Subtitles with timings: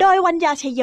[0.00, 0.82] โดยวัญญาชยโย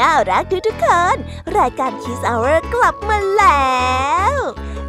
[0.00, 1.16] น่ารักทุกๆคน
[1.58, 3.78] รายการคิสเอาร์กลับมาแล้
[4.34, 4.36] ว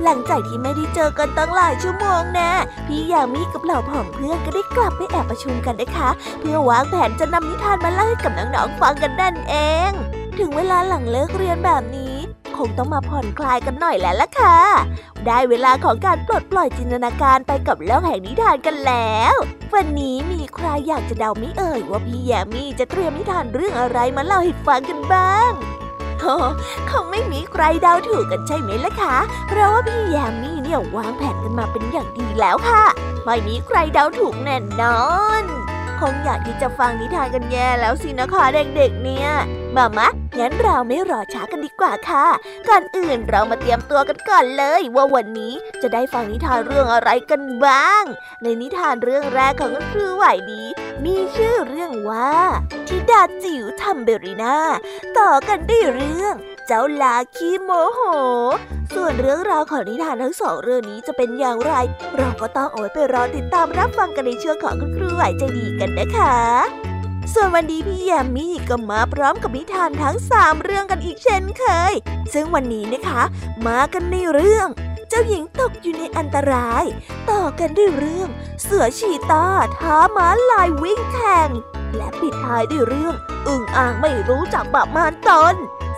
[0.04, 2.52] หลังจากที่ไม่ได้เจอกันตั้งหลายชั่วโมงนะ
[2.88, 6.10] พี่ยามีกับเหล่าผองเพื่อนก็ได้กลับไปแอบประชุมกันนะคะ
[6.40, 9.56] เพื่อวางแผนจะนำนิทานมาเล่าให้กับน้องๆฟังกันนั่นเอ
[9.90, 9.92] ง
[10.40, 12.16] ถึงเวลาหลังเลิกเรียนแบบนี้
[12.58, 14.58] คงต้องมาผ่อนคลายกันหน่อยแล้วล่ะค่ะ
[15.26, 19.36] ได้เวลาของการปลดปล่อยจินตนาการไปกับโลกแห่งนิทานกันแล้ว
[19.76, 25.52] วันนี้มีใครอยากจะเดาไม่เอ่ยว่าพี่แยมมี่จะเตรียมนิทานเรื่องอะไรมาเล่าให้ฟังกันบ้าง
[26.20, 26.36] โอ้
[26.90, 32.86] คงไม่มีใครเดาถูกกันใช่ไหมล่ะคะ เพราะว่าพี่แยมมี่เนี่ยวางแผนกันมาเป็นอย่างดีแล้วค่ะ
[33.26, 35.02] ไม่มีใครเดาถูกแน่นอ
[35.42, 35.44] น
[36.00, 39.30] คงอยากที่จะฟังนิทานกันแย่แล้วสินะคะเด็กๆเนี่ย
[39.76, 40.08] มามะ
[40.40, 42.26] งั้นเราไม่รอช้ากันดีกว่าค่ะ
[42.70, 48.04] ก่อนอื่นเรามาเตรียมตัวกันก่อนเลย ว่าวันนี้จะได้ฟังนิทานเรื่องอะไรกันบ้าง
[48.44, 50.64] ในนิทานเรื่องแรกของครูไหวดี
[51.06, 52.34] มีชื่อเรื่องว่า
[52.88, 54.58] ทิดาจิ๋วทำเบริน่า
[55.18, 56.36] ต่อกันด้วยเรื่อง
[56.68, 58.02] เจ้าลาคีโมโห
[58.96, 61.74] ส่วนเรื่องราวของนิทานทั้งสองเรื่องนี้จะเป็นอย่างไร
[62.18, 66.89] เราก็ต้องเอาไว้ไปรอติดตามรับฟังกันในช่วงของคุณครูไหวใจดีกันนะคะ
[67.34, 71.94] ส่วนวันนี้พี่แยมมี่ก็มาพร้อมกับนิทานทั้งสามเรื่องกันอีกเช่นเคย
[72.34, 73.24] ซึ่งวันนี้นะคะ
[73.68, 74.68] มากันในเรื่อง
[75.10, 76.84] เจ้าหญิงตกอยู่ในอันตราย
[77.30, 78.30] ต่อกันด้วยเรื่อง
[78.64, 79.48] เสือชีตา
[79.78, 81.50] ท้าม้าลายวิ่งแข่ง
[81.96, 83.16] และปิดท้ายด้วยเรื่อง
[83.48, 85.56] อึ่งอ่างไม่รู้จักบาปมารตน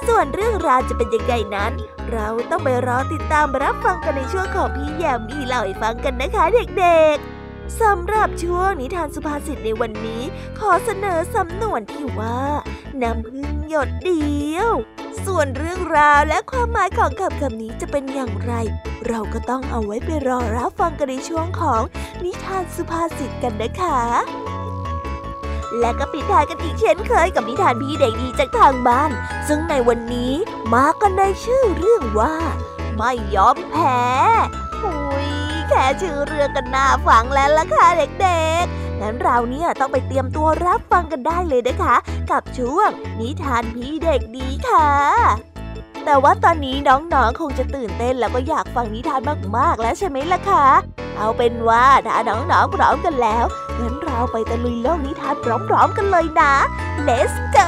[0.08, 1.74] ส่วนเรื่องราวจะเป็นยังไงนั้น
[2.12, 6.44] เราต้องไปรอติดตามรับฟังกันในช่วงของพี่แยมมี่เล่าให้ฟังกันนะคะ
[6.80, 7.41] เด็กๆ
[7.80, 10.24] สำหรับช่วงนิทานสุภาษิตในวันนี้
[10.60, 12.42] ขอเสนอสำนวนที่ว่า
[13.02, 14.72] น้ำพึ่งหยดเดียว
[15.26, 18.54] ส่วนเรื่องราวและความหมายของคำคำนี้จะเป็นอย่างไร
[19.08, 21.82] เราก็ต้องเอาไว้ไปรอรับฟังกันในช่วงของ
[22.24, 24.02] นิทานสุภาษิตกันนะคะ
[25.80, 29.12] และก็ปิดท้ายกันอีกเช่นเคยกับนิทานพี่เด็กดีจากทางบ้าน
[29.48, 30.34] ซึ่งในวันนี้
[30.74, 32.36] มากันในชื่อเรื่องว่า
[32.98, 34.00] ไม่ยอมแพ้
[34.82, 34.94] หุ
[35.28, 35.41] ย
[35.72, 41.96] แค่ชื่อเรื่องกันน่าฟังแล้วล่ะค่ะเด็กๆ งั้นเราเนี่ยต้องไปเตรียมตัวรับฟังกันได้เลยนะคะ
[42.32, 42.90] กับช่วง
[43.20, 44.90] นิทานพี่เด็กดีค่ะ
[46.06, 49.22] แต่ว่าตอนนี้น้องๆ คงจะตื่นเต้นแล้วก็อยากฟังนิทาน
[49.58, 50.66] มากๆ แล้วใช่ไหมล่ะคะ
[51.18, 53.46] เอาเป็นว่าถ้าน้องๆ พร้อมกันแล้ว
[53.80, 56.54] งั้นเราไปตะลุยโลกนิทานพร้อมๆ กันเลยนะ
[57.08, 57.68] Let's go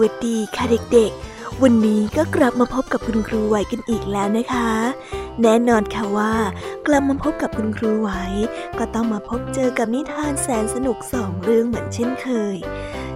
[0.00, 4.70] วัสดีค่ะเด็กๆ วันนี้ก็กลับมาพบกับคุณครูไหวกันอีกแล้วนะคะ
[5.42, 6.34] แน่นอนค่ะว่า
[6.86, 8.10] กลับมาพบกับคุณครูไหว
[8.78, 12.56] ก็ต้องมาพบเจอกับนิทานแสนสนุกสองเรื่องเหมือนเช่นเคย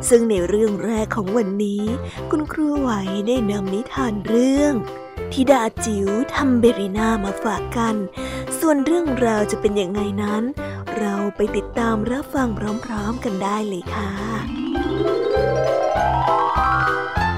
[0.08, 1.84] ซึ่งในเรื่องแรกของวันนี้
[2.30, 2.90] คุณครูไหว
[3.26, 4.72] ได้นำนิทานเรื่อง
[5.32, 7.96] ทิดาจิ๋วทำเบริน่ามาฝากกัน
[8.58, 10.42] ส่วนเรื่องราวจะเป็นยังไงนั้น
[10.98, 12.48] เราไปติดตามรับฟัง
[12.84, 14.59] พร้อมๆกันได้เลยค่ะ
[16.70, 17.29] Thank you.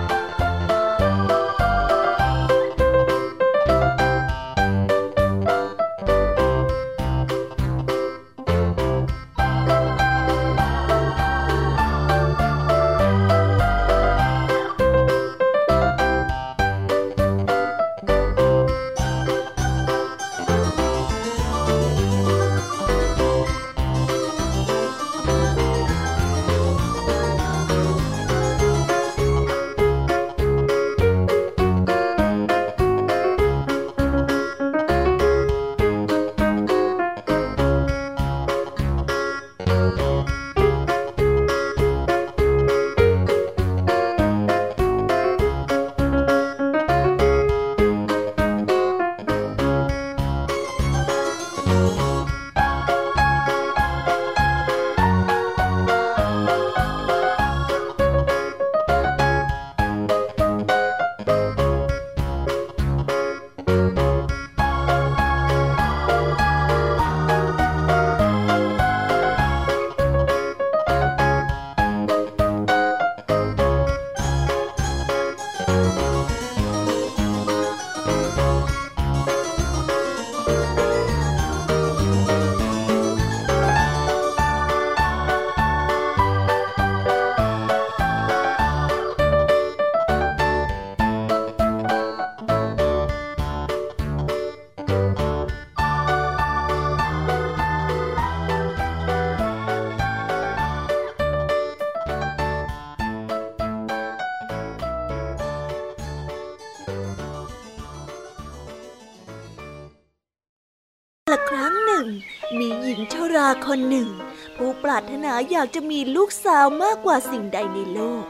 [113.74, 114.10] คนหนึ่ง
[114.56, 118.24] ผู้ปรารถนาอยากจะมีลูกสาวมากกว่าสิ่งใดในโลก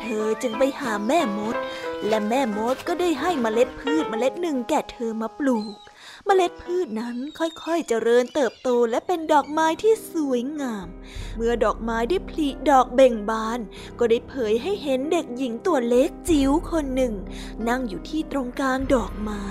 [0.00, 1.56] เธอจึงไปหาแม่มด
[2.08, 5.76] และแม่มดก็ได้ให้เมล็ดพืชเมล็ดหนึ่งแก่เธอมาปลูก
[6.26, 10.86] เมล็ดพืชนั้นค่อยๆเจริญเติบโตและเป็นดอกไม้ที่สวยงาม
[11.36, 13.60] เมื่อดอกไม้ได้ผลิดอกเบ่งบาน
[13.98, 17.14] ก็ได้เผยให้เห็นเด็กหญิงตัวเล็กจิ๋วคนหนึ่ง
[17.68, 19.44] นั่งอยู่ที่ตรงกลางดอกไม้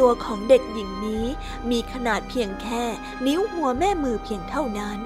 [0.00, 1.24] ตัวของเด็กหญิงนี้
[1.70, 2.84] มีขนาดเพียงแค่
[3.26, 4.98] นิ้วหัวแม่มือเพียงเท่านั้น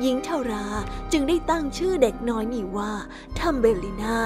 [0.00, 0.66] หญิงชรา
[1.12, 2.92] จึงได้ตั้งชื่อเด็กน้อยนี้ว่า
[3.38, 4.18] ทัมเบลิน่า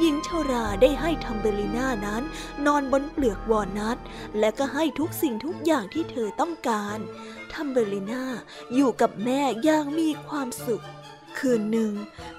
[0.00, 2.22] หญิงชราได้ให้ทัมเบลิน่านั้น
[2.66, 3.98] นอนบนเปลือกวอลนัท
[4.38, 6.98] และก็ให้ทุกสิ่งทุกอย่างที่เธอต้องการ
[7.52, 8.24] ทัมเบลิน่า
[8.74, 10.84] อยู่กับแม่อย่างมีความสุข
[11.38, 11.92] คืนหนึ่ง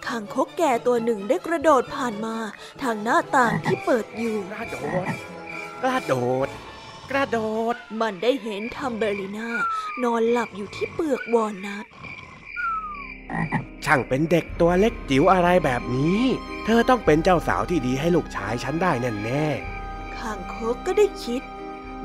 [0.05, 2.35] คางคกแก่ตัวหนึ่งได้กระโดดผ่านมา
[2.81, 5.07] ทางหน้าต่างที่เปิดอยู่ กระโดด
[5.83, 6.15] กระโด
[6.47, 6.49] ด
[7.11, 7.39] กระโด
[7.73, 9.49] ด มันได้เห็นทัมเบลิน่า
[10.03, 11.85] นอนหลับอยู่ที่เปลือกวอลนัท
[13.85, 16.21] ช่างเป็นเด็กตัวเล็กจิ๋วอะไรแบบนี้
[16.65, 19.45] เธอต้องเป็นเจ้าสาวที่ดีให้ลูกชายฉันได้แน่แน่
[20.17, 21.41] คางคกก็ได้คิด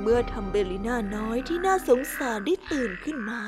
[0.01, 3.41] เมื่อทัมเบลิน่าน้อยที่น่าสงสารได้ตื่นขึ้นมา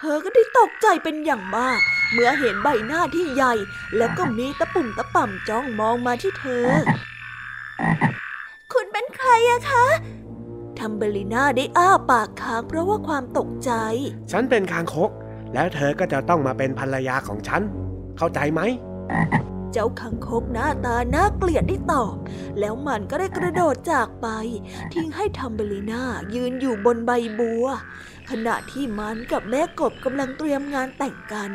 [0.00, 1.78] เธอก็ได้ตกใจเป็นอย่างมาก
[2.12, 3.54] เมื่อเห็นใบหน้าที่ใหญ่
[3.96, 6.66] แล้วก็มีตะปุ่มตะป่ำจ้องมองมาที่เธอ
[8.72, 10.23] คุณเป็นใครอะคะทั
[10.90, 15.10] มเบลิน่าได้อ้าปากค้างเพราะว่าความตกใจๆฉันเป็นคางคก
[15.54, 17.62] แล้วเธอก็จะต้องมาเป็นภรรยาของฉัน
[18.18, 18.60] เข้าใจไหม
[19.72, 22.16] เจ้าคางคกหน้าตาน่าเกลียดได้ตอบ
[22.60, 24.28] แล้วมันก็ได้กระโดดจากไป
[24.92, 26.02] ทิ้งให้ทัมเบลิน่า
[26.34, 27.66] ยืนอยู่บนใบบัว
[28.30, 31.50] ขณะที่มันกับแม่กบกำลังเตรียมงานแต่งกัน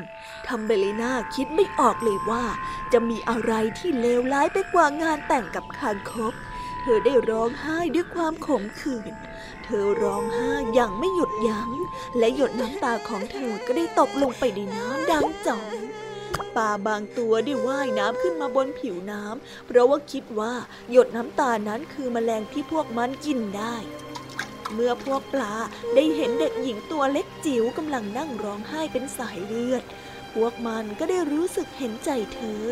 [0.48, 2.44] ทัมเบลิน่าคิดไม่ออกเลยว่า
[2.94, 9.13] จะมีอะไรที่เลวร้ายไปกว่างานแต่งกับคางคกเธอได้ร้องไห้ด้วยความขมขื่น
[9.63, 11.72] เธอร้องไห้อย่างไม่หยุดยัง้ง
[12.17, 15.74] และหยดน้ำตาของเธอก็ได้ตกลงไปในน้ำดังจ่อง
[16.55, 20.53] ปลาบางตัวได้ว่ายน้ำขึ้นมาบนผิวน้ำ เพราะว่าคิดว่า
[20.91, 23.75] หยดน้ำตานั้นคือแมลงที่พวกมันกินได้
[24.74, 25.53] เมื่อพวกปลา
[25.96, 29.84] ได้เห็นเด็กหญิงตัวเล็กจิ๋วกำลังนั่งร้องไห้เป็นสายเลือด
[30.34, 32.65] พวกมันก็ได้รู้สึกเห็นใจเธอ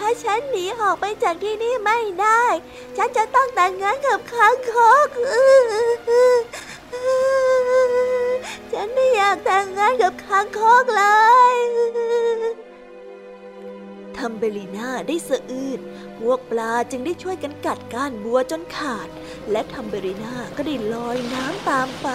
[0.00, 2.44] ถ้าฉันหนีออกไปจากที่นี่ไม่ได้
[2.96, 4.74] ฉันจะต้องแต่งงานกับค้างค
[5.06, 5.08] ก
[8.72, 11.04] ฉันไม่อยากแต่งงานกับค้างคกเล
[11.54, 11.56] ย
[14.16, 15.80] ทัมเบลิน่าได้สะอื้น
[16.18, 19.08] พวกปลาจึงได้ช่วยกันกัดก้านบัวจนขาด
[19.50, 22.08] และทัมเบลิน่าก็ได้ลอยน้ำตามไป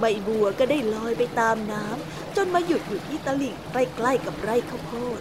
[0.00, 5.20] ใบบัวก็ได้ลอยไปตามน้ำจนมาหยุดอยู่ที่ตลิ่งใกล้ๆกับไร่ข้าวโพด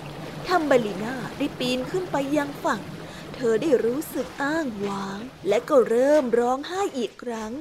[0.50, 2.82] ทัมเบลิน่าได้ปีนขึ้นไปยังฝั่ง
[3.34, 7.52] เธอได้รู้สึกอ้างว้าง และก็เริ่มร้องไห้อีกครั้ง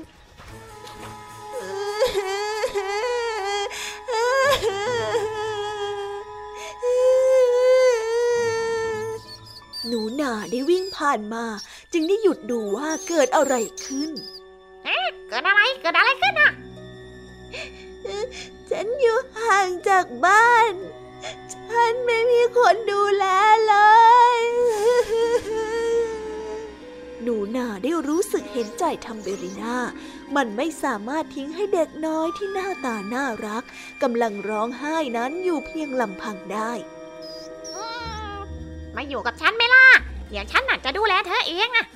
[9.87, 11.45] หนูหนาได้วิ่งผ่านมา
[11.93, 13.55] จึงได้หยุดดูว่าเกิดอะไร
[13.85, 14.11] ขึ้น
[15.29, 16.53] เกิดอะไร เกิดอะไรขึ้นอะ
[18.71, 20.75] ฉันอยู่ห่างจากบ้าน
[21.55, 23.25] ฉันไม่มีคนดูแล
[23.67, 23.75] เล
[24.39, 24.41] ย
[27.23, 29.77] หนูนาได้รู้สึกเห็นใจทัมเบริน่า
[30.37, 33.65] มันไม่สามารถทิ้งให้เด็กน้อยที่หน้าตาน่ารัก
[34.03, 36.71] กำลังร้องไห้นั้นอยู่เพียงลำพังได้
[38.97, 39.85] มาอยู่กับฉันไหมล่ะ
[40.29, 41.87] เดี๋ยวฉันน่ะจะดูแลเธอเองอะ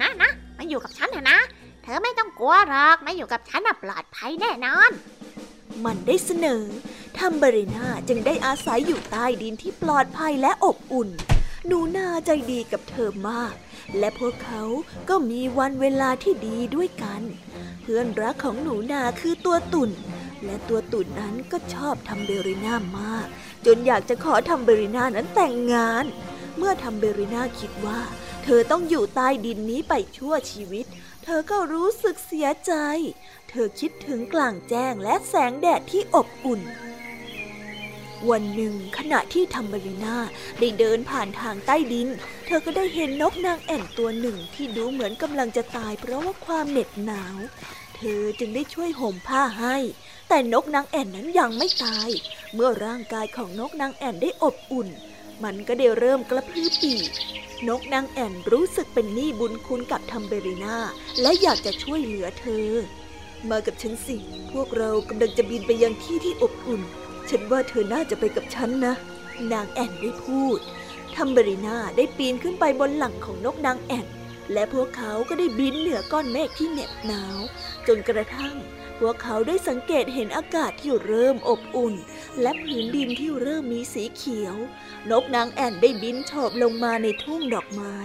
[0.00, 1.38] นะนะมาอยู่กับฉันเถอะนะ
[1.82, 4.90] เธอไม่ต้องกลัวหรอก มาอยู่กับฉันน่ะปลอดภัยแน่นอน
[5.84, 6.64] มันได้เสนอ
[7.18, 11.08] ทัมเบริน่าจึงได้อาศัยอยู่ใต้ดินที่ปลอดภัยและอบอุ่น
[11.66, 13.54] หนูนาใจดีกับเธอมาก
[13.98, 14.62] และพวกเขา
[15.08, 17.22] ก็มีวันเวลาที่ดีด้วยกัน
[17.82, 19.90] เพื่อนรักของหนูนาคือตัวตุ่น
[20.44, 23.26] และตัวตุ่นนั้นก็ชอบทัมเบริน่ามาก
[23.66, 26.04] จนอยากจะขอทัมเบริน่านั้นแต่งงาน
[26.56, 28.00] เมื่อทัมเบริน่าคิดว่า
[28.44, 30.86] เธอต้องอยู่ใต้ดินนี้ไปชั่วชีวิต
[31.24, 32.72] เธอก็รู้สึกเสียใจ
[33.50, 36.60] เธอคิดถึงกลางแจ้งและแสงแดดที่อบอุ่น
[38.30, 40.16] วันหนึ่งขณะที่ทัมเบริน่า
[40.58, 42.08] ได้เดินผ่านทางใต้ดิน
[42.46, 47.36] เธอก็ได้เห็นนกนางแอ่นตัวหนึ่งที่ดูเหมือนกำลังจะตายเพราะว่าความเหน็ดหนาว
[47.96, 49.76] เธอจึงได้ช่วยห่มผ้าให้
[50.28, 52.08] แต่นกนางแอ่นนั้นยังไม่ตาย
[52.54, 54.88] เมื่อร่างกายของนกนางแอ่นได้อบอุ่น
[55.44, 57.10] มันก็ได้เริ่มกระพือปีก
[57.68, 60.76] นกนางแอ่นรู้สึกเป็นหนี้บุญคุณกับทัมเบลิน่า
[61.20, 62.68] และอยากจะช่วยเหลือเธอ
[63.50, 64.16] มากับฉันสิ
[64.52, 66.82] พวกเรากำลังจะบินไปยังที่ที่อบอุ่น
[67.30, 68.94] ฉันว่าเธอน่าจะไปกับฉันนะ
[69.52, 70.58] นางแอ่นได้พูด
[71.14, 74.06] ทัมเบลิน่าได้ปีนขึ้นไปบนหลังของนกนางแอ่น
[74.52, 77.36] และพวกเขาก็ได้บินเหนือก้อนเมฆที่เหน็บหนาว
[77.86, 78.56] จนกระทั่ง
[78.98, 81.94] พวกเขาได้สังเกตเห็นอากาศที่เริ่มอบอุ่น
[82.42, 84.56] และพื้นดินที่เริ่มมีสีเขียว
[85.10, 87.96] นกนางแอ่นได้บินโฉบลงมาในทุ่งดอกไม้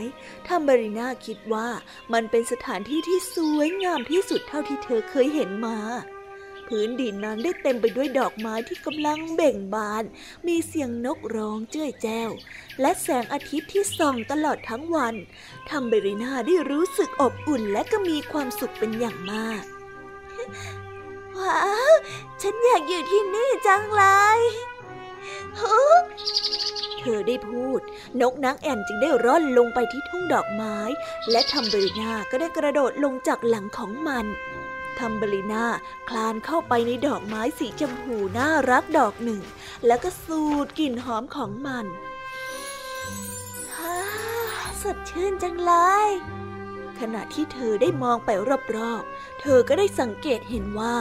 [0.48, 1.70] ทัมเบริน่าคิดว่า
[2.14, 5.78] มันเป็นสถานที่ที่สวยงามที่สุดเท่าที่เธอเคยเห็นมา
[6.68, 10.04] พื้นดินนั้นได้เต็มไปด้วยดอกไม้ที่กำลังเบ่งบาน
[10.48, 12.30] มีเสียงนกร้องเจ้ยแจ้ว
[12.82, 15.16] และแสงอาทิตย์ที่ส่องตลอดทั้งวัน
[15.70, 19.64] ทัมเบริน่าได้รู้สึกอบอุ่นและก็มีความสุขเป็นอย่างมาก
[21.38, 21.62] ว้า
[21.92, 21.94] ว
[22.42, 24.04] ฉันอยากอยู่ที่นี่จังเล
[24.38, 24.40] ย
[27.00, 27.80] เธอได้พูด
[28.22, 30.78] นกนางแอ่นจึงได้ร่อนลงไปที่ทุ่งดอกไม้
[31.32, 34.26] และทัมเบรินาก็ได้กระโดดลงจากหลังของมัน
[35.00, 35.66] ทัมเบรินา
[36.10, 39.42] คลานเข้าไปในดอกไม้สีชมพูน่ารักดอกหนึ่ง
[39.86, 41.86] แล้วก็สูดกลิ่นหอมของมัน
[43.76, 43.98] ฮ่า
[44.82, 45.74] สดชื่นจังเล
[46.08, 46.10] ย
[47.00, 48.30] ขณะที่เธอได้มองไป
[48.76, 50.96] รอบๆ เธอก็ได้สังเกตเห็นว่า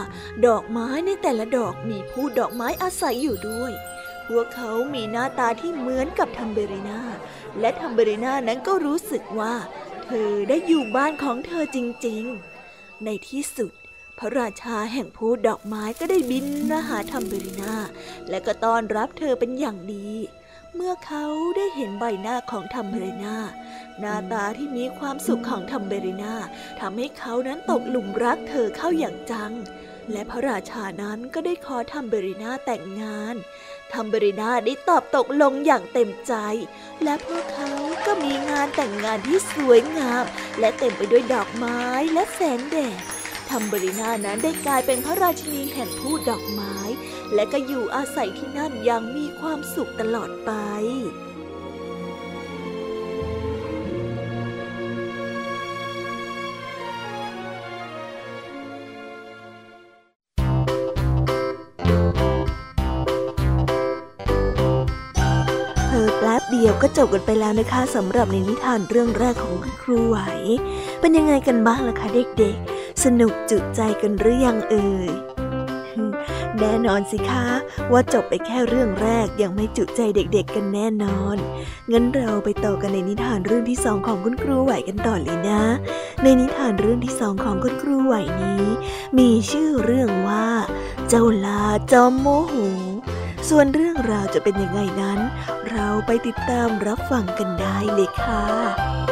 [0.46, 3.72] ดอกไม้ในแต่ละดอกมีผู้ดอกไม้อาศัยอยู่ด้วย
[4.28, 7.00] พวกเขามีหน้าตาที่เหมือนกับทัมเบรินา
[7.60, 9.54] และทัมเบรินานั้นก็รู้สึกว่า
[10.04, 13.72] เธอได้อยู่บ้านของเธอจริงๆ ในที่สุด
[14.18, 17.74] พระราชาแห่งพูดอกไม้ก็ได้บินมาหาทัมเบรินา
[18.28, 20.08] และก็ต้อนรับเธอเป็นอย่างดี
[20.76, 21.24] เมื่อเขา
[21.56, 23.36] ได้เห็นใบหน้าของทัมเบรินา
[24.00, 26.34] หน้าตาที่มีความสุขของทัมเบรินา
[26.80, 29.52] ทำให้เขานั้นตกหลุมรักเธอเข้าอย่างจัง
[30.12, 33.34] และพระราชานั้นก็ได้ขอทัมเบรินาแต่งงาน
[33.92, 36.34] ทัมเบรินาได้ตอบตกลงอย่างเต็มใจ
[37.02, 37.70] และพวกเขา
[38.06, 40.24] ก็มีงานแต่งงานที่สวยงาม
[40.60, 41.80] และเต็มไปด้วยดอกไม้
[42.12, 43.00] และแสงแดด
[43.50, 46.76] ทัมเบรินานั้นได้กลายเป็นพระราชินีแห่งพูดดอกไม้
[47.34, 50.50] และก็อยู่อาศัยที่นั่นอย่างมี ความสุขตลอดไป
[65.88, 70.18] เธอแป๊บเดียวก็จบกันไปแล้วนะคะสำหรับในนิทานเรื่องแรกของคุณครูไหว
[71.00, 72.08] เป็นยังไงกันบ้างล่ะคะ
[72.38, 75.31] เด็กๆ สนุกจุใจกันหรือยังเอ่ย
[76.60, 77.46] แน่นอนสิคะ
[77.92, 81.36] ว่าจบไปแค่เรื่องแรกยังไม่จุใจเด็กๆกันแน่นอน
[81.92, 85.62] งั้นเราไปต่อกันในนิทานเรื่องที่สองของคุณครูไหวกันต่อเลยนะ
[86.22, 88.64] ในนิทานเรื่องที่สองของคุณครูไหวนี้
[89.18, 90.48] มีชื่อเรื่องว่า
[91.08, 92.54] เจ้าลาจอมโมโห
[93.48, 95.18] ส่วนเรื่องราวจะเป็นยังไงนั้น
[95.70, 99.11] เราไปติดตามรับฟังกันได้เลยค่ะ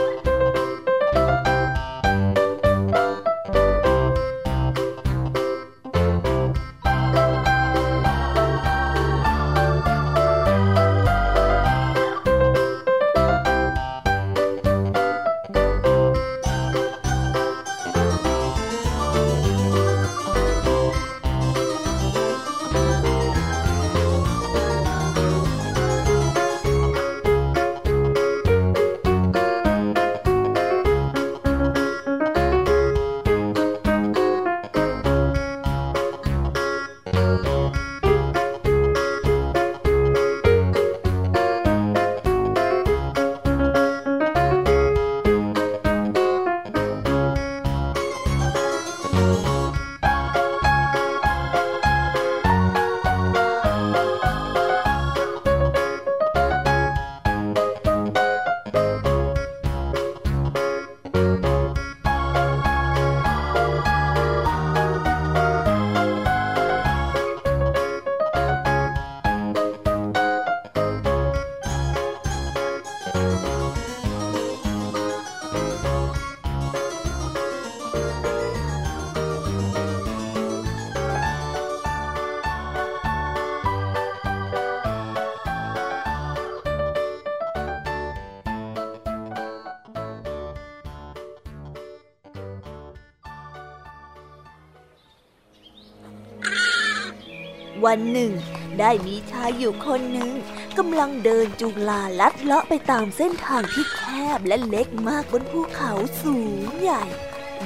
[97.90, 98.32] วันหนึ่ง
[98.80, 100.30] ได้มีชายอยู่คนหนึ่ง
[100.78, 104.02] กำลังเดินจูงลาลัดเลาะไปตามเส้นทางที่แค
[104.36, 107.04] บและเล็กมากบนภูเขาสูงใหญ่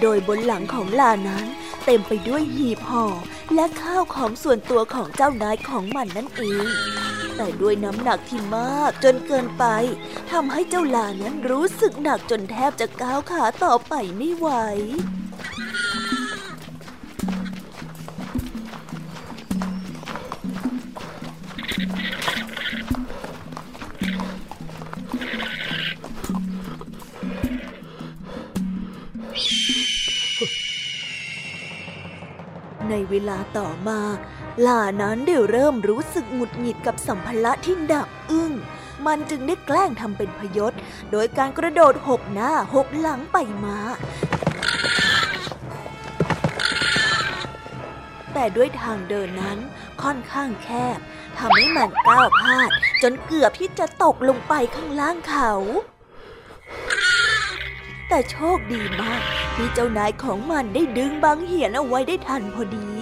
[0.00, 1.46] โดยบนหลังของลานั้น
[1.84, 3.06] เต็มไปด้วยหีบห่อ
[3.54, 6.68] และข้าวของส่วนตัวของเจ้านายของมันนั่นเอง
[7.37, 9.64] แต่ด้วยน้ำหนักที่มากจนเกินไป
[10.30, 14.48] ทำให้เจ้าลานั้นรู้สึกหนักจนแทบจะก้าวขาต่อไปไม่ไหว
[33.14, 34.00] เวลาต่อมา
[34.66, 38.53] ลานั้นได้เริ่มรู้สึกหงุดหงิดกับสัมภาระที่ดับอึ้ง
[39.07, 40.72] มันจึงได้แกล้งทำเป็นพยศ
[41.12, 43.79] โดยการกระโดดหกหน้าหกหลังไปมา
[48.33, 49.59] แต่ด้วยทางเดินนั้น
[50.03, 50.98] ค่อนข้างแคบ
[51.38, 52.70] ทำให้มันก้าวพลาด
[53.03, 55.53] จนเกือบที่จะตกลงไปข้างล่างเขา
[58.09, 59.22] แต่โชคดีมาก
[59.55, 62.93] ที่เจ้านายของมันได้ดึงบางเหียนเอาไว้ได้ทันพอดี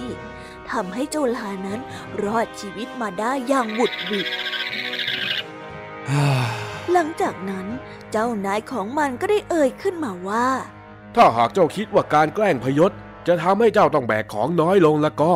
[0.73, 1.79] ทำให้เจ้าลานั้น
[2.23, 4.27] รอดชีวิตมาได้อย่างหวุดหวิด
[6.91, 7.67] หลังจากนั้น
[8.11, 10.47] เจ้านายของมันก็ได้เอ่ยขึ้นมาว่า
[11.15, 12.91] ถ้าหากเจ้าคิดว่าการแกล้งพยศ
[13.27, 15.33] จะทำให้เจ้าต้องแบกของน้อยลงแล้วก็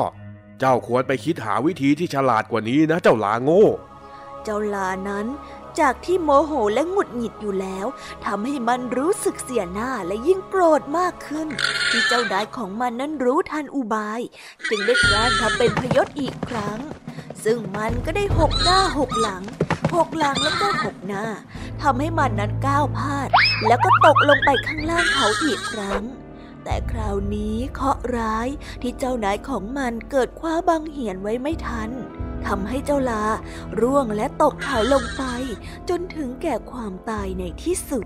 [0.60, 3.66] เจ้าควรไปคิดหาวิธีที่ฉลาดกว่านี้นะเจ้าลาโง่
[4.44, 5.28] เจ้าลานั้น
[5.80, 7.86] จากที่โมโหและหงุดหงิดอยู่แล้ว
[8.26, 11.48] ทำให้มันรู้สึกเสียหน้าและยิ่งโกรธมากขึ้น
[11.90, 14.22] ที่เจ้านายของมันนั้นรู้ทันอุบาย
[14.70, 16.80] จึงได้แกล้งทำเป็นพยศอีกครั้ง
[17.44, 19.44] ซึ่งมันก็ได้หกหน้าหกหลัง
[19.96, 21.26] หกหลังแล้วก็หกหน้า
[21.82, 23.30] ทำให้มันนั้นก้าวพลาด
[23.68, 26.04] แล้วก็ตกลงไปข้างล่างเขาอีกครั้ง
[26.64, 28.48] แต่คราวนี้เคาะร้าย
[28.82, 31.90] ที่เจ้านายของมันเกิดคว้าบังเหียนไว้ไม่ทัน
[32.46, 33.24] ทำให้เจ้าลา
[33.82, 35.24] ร่วงและตกเขาลงไป
[35.90, 38.06] จนถึงแก่ความตายในที่สุด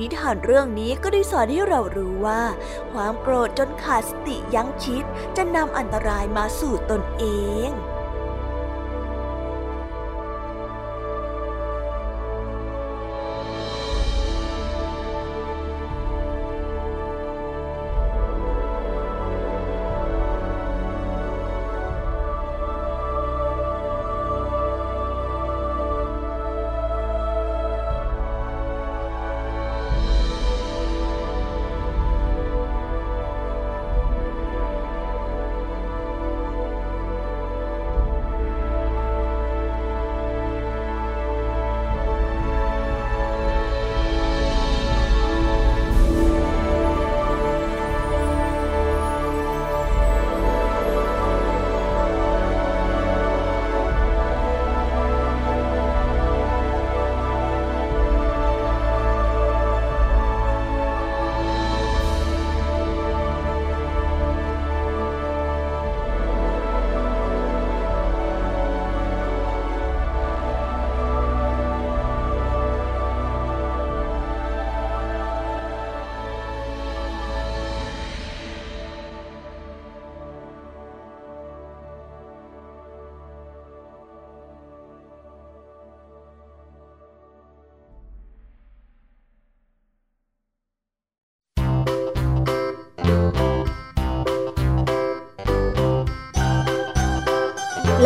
[0.00, 2.42] นิทานเรื่องนี้ก็ได้สอนให้เรารู้ว่า
[2.92, 5.04] ความโกรธจนขาดสติยั้งคิด
[5.36, 7.24] จะนำอันตรายมาสู่ตนเอ
[7.68, 7.70] ง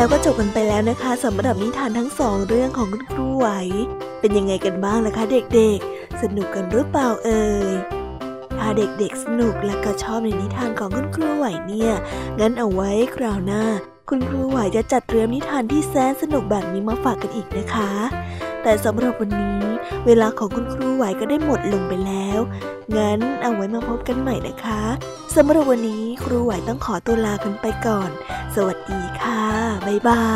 [0.00, 3.48] แล้วก็จบกันไปแล้วนะคะสำหรับนิทานทั้งสองเรื่องของคุณครูไหว
[4.20, 7.70] เป็นยังไงกันบ้างล่ะคะเด็กๆ สนุกกันหรือเปล่าเอ่ย
[8.58, 11.92] ถ้าเด็กๆสนุกและก็ชอบในนิทานของคุณครูไหวเนี่ย
[12.40, 13.62] งั้นเอาไว้คราวหน้า
[14.08, 17.90] คุณครูไหวจะจัดเตรียมนิทานที่แสนสนุกแบบนี้มาฝากกันอีกนะคะ
[18.62, 19.69] แต่สำหรับวันนี้
[20.06, 22.40] เวลาของคุณครูไหวก็ได้หมดลงไปแล้ว
[22.96, 24.82] งั้นเอาไว้มาพบกันใหม่นะคะ
[25.34, 28.10] สำหรับวันนี้ครูไหวต้องขอตัวลากันไปก่อน
[28.54, 29.42] สวัสดีค่ะ
[29.86, 30.26] บ๊ายบา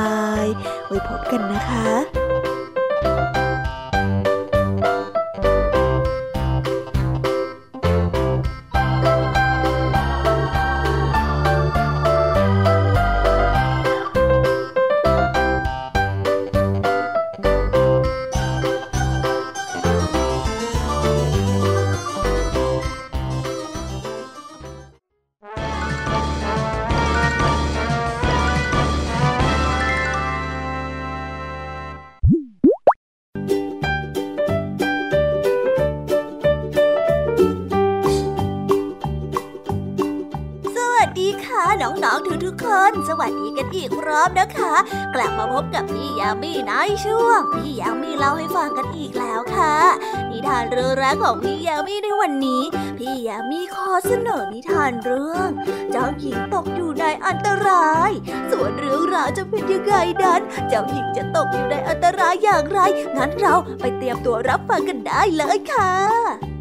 [0.42, 0.46] ย
[0.86, 2.53] ไว้พบกันนะคะ
[44.14, 44.74] รอบนะคะ
[45.14, 46.72] กลับมาพบกับพี่ยามีใน
[47.04, 49.76] ช่วง พี่ยามีเล่าให้ฟังกันอีกแล้วค่ะ
[50.30, 52.62] นิทานเรื่องแรกของพี่ยามีในวันนี้
[52.98, 55.48] พี่ยามีขอเสนอนิทานเรื่อง
[55.90, 58.10] เจ้าหญิงตกอยู่ในอันตราย
[58.50, 62.80] ส่วนเรื่องราวจะเป็นยังไงนั้น เจ้าหญิงจะตกอยู่ในอันตรายอย่างไร
[63.16, 66.53] งั้นเราไปเตรียมตัวรับฟังกันได้เลยค่ะ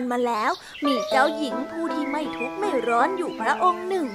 [0.00, 0.52] านมาแล้ว
[0.86, 4.08] มีเจ้าหญิงผู้ที่ไม่ทุกข์ไม่ร้อนอยู่พระองค์หนึ่ง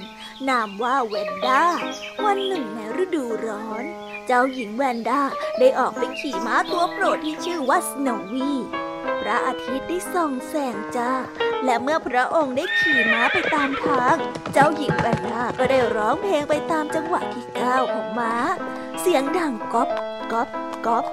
[0.48, 1.62] นามว่าแวนด้า
[2.24, 3.84] วันหนึ่งในฤดูร้อน
[4.26, 5.22] เจ้าหญิงแวนด้า
[5.58, 8.50] ได้ออกไปขี่ม้าตัวโปรดที่ชื่อว่าสโนวี
[9.20, 11.12] พระอาทิตย์ได้ส่องแสงจ้า
[11.64, 14.16] และเมื่อพระองค์ได้ขี่ม้าไปตามทาง
[14.52, 18.34] เจ้าหญิงแวนด้าก็ได้ร้องเพลงไปตามจังหวะที่ก้าวของม้า
[19.00, 19.88] เสียงดังก๊อบ
[20.32, 20.48] ก๊อบ
[20.86, 21.04] ก๊อบ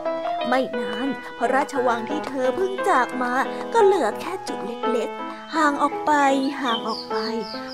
[0.47, 3.34] ไม่นานพระราชวังที่เธอเพิ่งจากมา
[3.73, 4.60] ก็เหลือแค่จุด
[4.91, 6.12] เล็กๆ ห่างออกไป
[6.62, 7.15] ห่างออกไป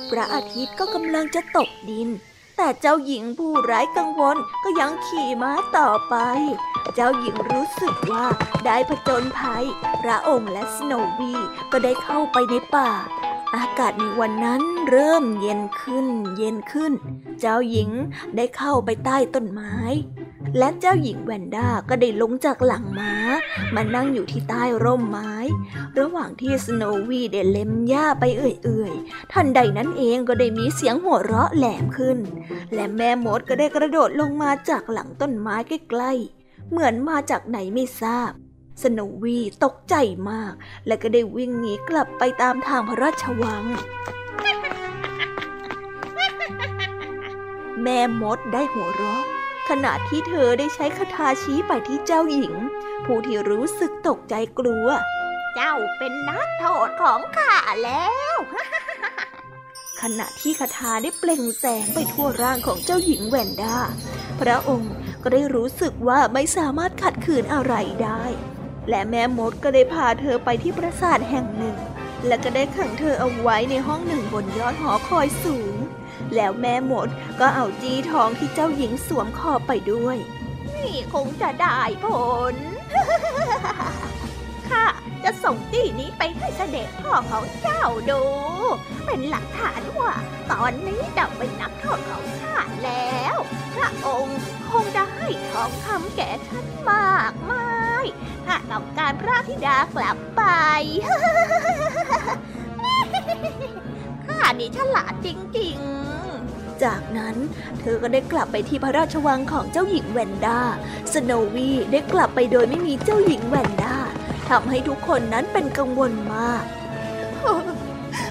[0.10, 2.10] พระอาทิตย์ก็กำลังจะตกดิน
[2.58, 6.16] แต่เจ้าหญิงผู้ไร้กังวลก็ยังขี่ม้าต่อไป
[6.96, 8.26] เจ้าหญิงรู้สึกว่า
[8.66, 9.66] ได้ผจญภัย
[10.04, 11.34] พระองค์และสโนวี
[11.72, 12.92] ก็ได้เข้าไปในป่า
[13.56, 16.08] อากาศในวันนั้นเริ่มเย็นขึ้น
[16.38, 16.94] เย็นขึ้น
[17.40, 17.90] เจ้าหญิง
[18.36, 19.76] ได้เข้าไปใต้ต้นไม้
[20.58, 23.14] และเจ้าหญิงแวนด้าก็ได้ลงจากหลังม้า
[23.76, 25.34] มานั่งอยู่ที่ใต้ร่มไม้
[26.00, 32.18] ระหว่างที่สโนวีได้เล็มหญ้าไปเอื่อยๆทันใดนั้นเองก็ได้มีเสียงหัวเราะแหลมขึ้น
[32.74, 38.32] และแม่มดก็ได้กระโดดลงมาจากหลังต้นไม้ใกล้ๆเหมือนมาจากไหนไม่ทราบ
[38.82, 39.96] สโนวีตกใจ
[40.30, 40.54] มาก
[40.88, 43.64] และก็ได้วิ่งหนีกลับไปตามทางพระราชวัง
[47.82, 49.24] แม่มดได้หัวเราะ
[49.70, 52.54] ขณะที่เธอได้ใช้คาถาชี้ไปที่เจ้าหญิง
[53.06, 54.88] ผู้ที่รู้สึกตกใจกลัว
[55.56, 58.36] เจ้าเป็นนักโทษของข้าแล้ว
[60.02, 63.78] ขณะที่คาถาได้เปล่งแสงไปทั่วร่างของเจ้าหญิงแวนด้า
[64.40, 68.24] พระองค์ก็ได้รู้สึกว่าไม่สามารถขัดขืนอะไรได้
[68.90, 71.78] และแม่มดก็ได้พาเธอไปที่ปราสาทแห่งหนึ่ง
[72.28, 75.76] และก็ได้ขังเธอเอาไว้ในห้องหนึ่งบนยอดหอคอยสูง
[76.36, 80.18] แล้วแม่มดก็เอาจีทองที่เจ้าหญิงสวมคอไปด้วย
[80.76, 82.08] นี่คงจะได้ผ
[82.54, 82.56] ล
[84.70, 84.86] ข้า
[85.24, 88.22] จะส่งจี้นี้ไปให้เสด็จพ่อของเจ้าดู
[89.06, 90.14] เป็นหลักฐานว่า
[90.52, 93.36] ตอนนี้เจ้าเป็นนักโทษของข้าแล้ว
[93.76, 94.40] พระองค์
[94.72, 97.79] คงจะให้ทองคำแก่ฉันมากมาย
[98.46, 100.44] ข้าต้องการพระธิดากลับไป
[104.28, 107.36] ข้านี่ฉลาดจริงๆ จากนั้น
[107.80, 110.60] เธอก็ได้กลับไปที่พระราชวังของเจ้าหญิงแวนด้า
[111.14, 113.96] สโนวีได้กลับไปโดยไม่มีเจ้าหญิงแวนด้า
[114.50, 116.66] ทำให้ทุกคนนั้นเป็นกังวลมาก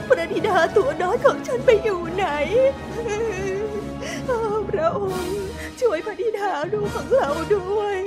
[0.06, 2.26] พระธิดาตัวน้อยของฉันไปอยู่ไหน
[4.70, 5.47] พระองค์
[5.80, 7.98] ช่วยพระธิดาดูของเราด้วย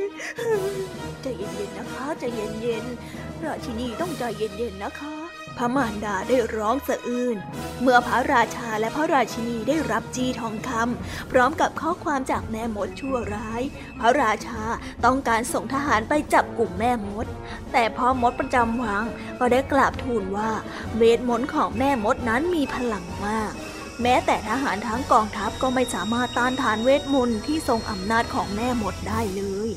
[1.21, 5.15] ใจเย็นๆนะคะใจเย็นๆราชินีต้องใจเย็นๆนะคะ
[5.57, 7.37] พระมารดาได้ร้องสะอื้น
[7.81, 13.61] เมื่อพระราชาและพระราชินีได้รับจีทองคำพร้อมกับข้อความจากแม่มดชั่วร้าย
[13.99, 14.63] พระราชา
[15.05, 17.25] ต้องการส่งทหารไปจับกลุ่มแม่มด
[17.71, 19.03] แต่พ่อมดประจำวัง
[19.39, 20.51] ก็ได้กราบทูลว่า
[20.97, 23.53] เวทมนต์ของแม่มดนั้นมีพลังมาก
[24.01, 29.69] แม้แต่ทหารทั้งกองทัพก็ไม่สามารถต้านทานเวทมนต์ที่ทรงอำนาจของแม่มดได้เลย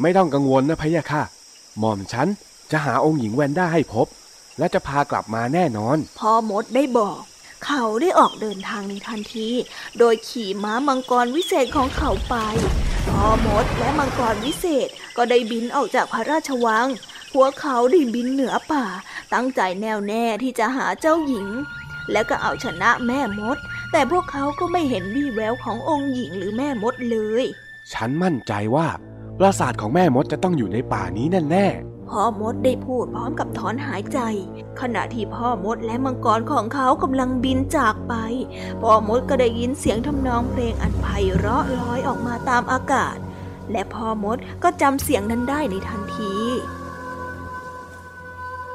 [0.00, 1.22] ไม่ต้องกังวลนะพะยะค่ะ
[1.78, 2.28] หม่อมฉัน
[2.70, 4.06] จะหาองค์หญิงแวนด้าให้พบ
[4.58, 7.20] และจะพากลับมาแน่นอน พ่อมดได้บอก
[7.64, 9.48] เขาได้ออกเดินทางในทันที
[9.98, 12.36] โดยขี่ม้ามังกรวิเศษของเขาไป
[13.08, 16.86] พ่อมดและมังกรวิเศษก็ได้บินออกจากพระราชวัง
[17.34, 18.84] พวกเขาได้บินเหนือป่า
[19.34, 21.48] ตั้งใจแน่วแน่ที่จะหาเจ้าหญิง
[22.12, 23.56] และก็เอาชนะแม่มด
[23.92, 27.44] แต่พวกเขาก็ไม่เห็นวี่แววขององค์หญิงหรือแม่มดเลย
[27.92, 28.88] ฉันมั่นใจว่า
[29.38, 31.68] ปราสาทของแม่มดจะต้องอยู่ในป่านี้แน่
[32.10, 34.18] พ่อมดได้พูดพร้อมกับถอนหายใจ
[34.80, 38.14] ขณะที่พ่อมดและมังกรของเขากำลังบินจากไป
[38.82, 43.16] พ่อมดก็ได้ยินเสียงทำนองเพลงอันไพเราะลอยออกมาตามอากาศ
[43.72, 46.32] และพ่อมดก็จำเสียงนั้นได้ในทันที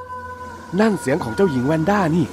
[0.03, 2.25] ๆนั่นเสียงของเจ้าหญิงแวนด้านี่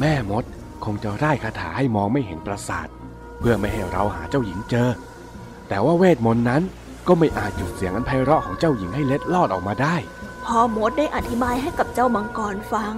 [0.00, 0.44] แม่มด
[0.84, 2.88] คงจะได้คาถาให้มองไม่เห็นปราสาท
[3.38, 4.88] เพื่อไม่ให้เราหาเจ้าหญิงเจอ
[5.68, 6.62] แต่ว่าเวทมนต์นั้น
[7.08, 9.96] ก็ไม่อาจหยุดเสียงอันไพเราะของเจ้าหญิงให้เล็ดลอดออกมาได้
[10.44, 12.94] พ่อมดได้อธิบายให้กับเจ้ามังกรฟัง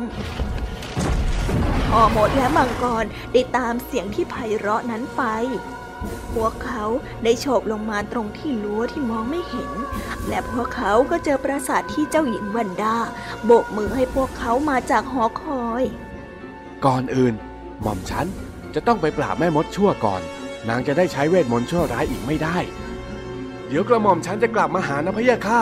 [1.88, 5.22] พ่อมดและมังกรได้ตามเสียงที่ไพเราะนั้นไป
[6.32, 6.84] พวกเขา
[7.24, 9.72] ได้โฉบลงมาตรงที่รั้วที่มองไม่เห็น
[10.28, 12.96] และพวกเขาก็เจอปราสาทที่เจ้าหญิงวันดา
[13.44, 15.84] โบกมือให้พวกเขามาจากหอคอย
[16.86, 17.34] ก่อนอื่น
[17.82, 18.26] หม่อมฉัน
[18.74, 20.22] จะต้องไปปราบแม่มดชั่วก่อน
[20.68, 22.58] นางจะได้ใช้เวทมนต์ชั่วร้ายอีกไม่ได้
[23.68, 25.60] เดี๋ยวกระหม่อมฉันจะกลับมาหานะพะยะค่ะ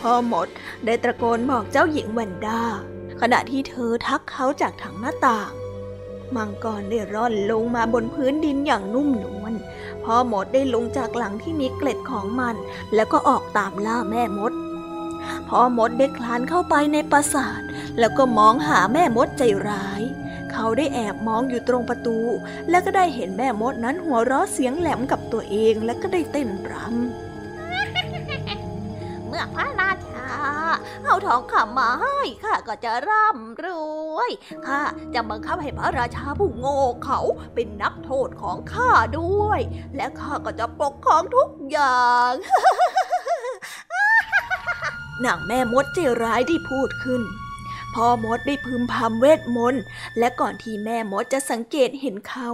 [0.00, 0.48] พ่อมด
[0.84, 2.62] ได้ตะโกนบอกเจ้าหญิงวันดา
[3.20, 5.52] ขณะที่เธอทักเขาจากทางหน้าต่าง
[6.36, 9.54] มังกรได้ร่อนลงมาบนพื้นดินอย่างนุ่มนวล
[10.04, 12.56] พ่อมดได้ลงจากหลังที่มีเกล็ดของมัน
[12.94, 14.52] แล้วก็ออกตามล่าแม่มด
[15.48, 17.60] พ่อมดได้คลานเข้าไปในปราสาท
[17.98, 20.02] แล้วก็มองหาแม่มดใจร้าย
[20.56, 22.18] เขเขาได้แอบมองอยู่ตรงประตู
[22.70, 26.86] และก็ได้เห็นแม่มดนั้นหัวเราะเสียงแหลมกับตัวเองและก็ได้เต้นรำ
[29.26, 30.28] เมื่อพระราชา
[31.04, 33.66] เอาทองคำมาให้ข้าก็จะร่ำร
[34.16, 34.30] วย
[34.66, 34.80] ข้า
[35.14, 37.20] จะบังคับให้พระราชาผู้โง่เขา
[37.54, 39.60] เป็นนักโทษของข้าด้วย
[39.96, 42.32] และข้าก็จะปกครองทุกอย่าง
[45.24, 47.22] นางแม่มดใจร้ายได้พูดขึ้น
[47.96, 49.82] พ่อมดได้พึมพำเวทมนต์
[50.18, 52.48] และก่อนที่แม่มดจะสังเกตเห็นเขา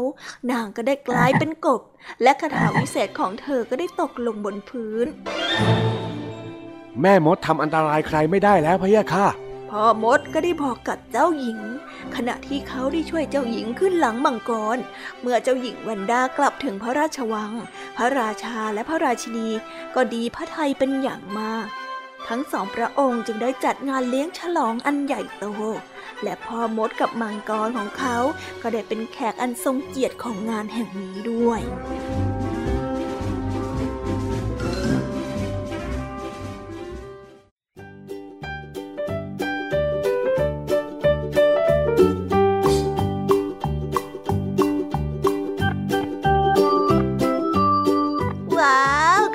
[0.50, 1.80] นางก็ได้กลายเป็นกบ
[2.22, 5.06] และคาถาวิเศษของเธอก็ได้ตกลงบนพื้น
[7.00, 9.26] แม่มดทำอันตรายใครไม่ได้แล้วพะยะค่ะ
[9.70, 11.58] พ่อมดก็ได้บอกกับเจ้าหญิง
[12.16, 14.78] ขณะที่เขาได้ช่วยเจ้าหญิงขึ้นหลังมังกร
[15.20, 17.52] เมื่อเจ้าหญิงวันดากลับถึงพระราชวัง
[17.96, 19.48] พระราชาและพระราชินี
[19.94, 21.68] ก็ดีพระทัยเป็นอย่างมาก
[22.28, 25.44] ทั้งสองพระองค์จึงได้จัดงานเลี้ยงฉลองอันใหญ่โต
[26.22, 28.16] และพ่อมดกับมังกรของเขา
[28.62, 31.60] ก็ได้เป็นแขกอันทรงเกียรติของงานแห่งนี้ด้วย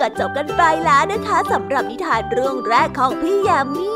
[0.07, 3.93] ก็จบกันไปแล้วนะคะสำหรับนิทานเรื่องแรกของพี่ยามี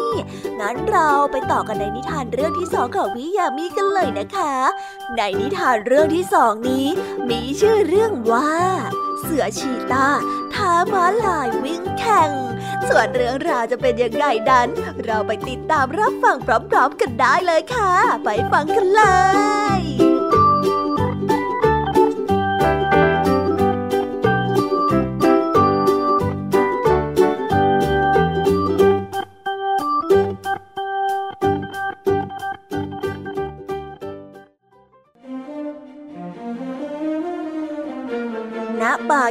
[0.59, 4.53] งั้นเราไปต่อกันในนิทานเรื่องที่สองของพี่ยามีกันเลยนะคะ
[5.17, 6.87] ในนิทานเรื่องที่สองนี้
[7.29, 8.51] มีชื่อเรื่องว่า
[9.21, 10.07] เสือชีตา
[10.53, 12.31] ท้าม้าลายวิ่งแข่ง
[12.89, 14.69] ส่วนเรื่องราวจะเป็นยังไงนั้น
[15.05, 16.37] เราไปติดตามรับฟัง
[16.71, 17.93] พร้อมๆกันได้เลยค่ะ
[18.23, 19.03] ไปฟังกันเล
[19.79, 19.80] ย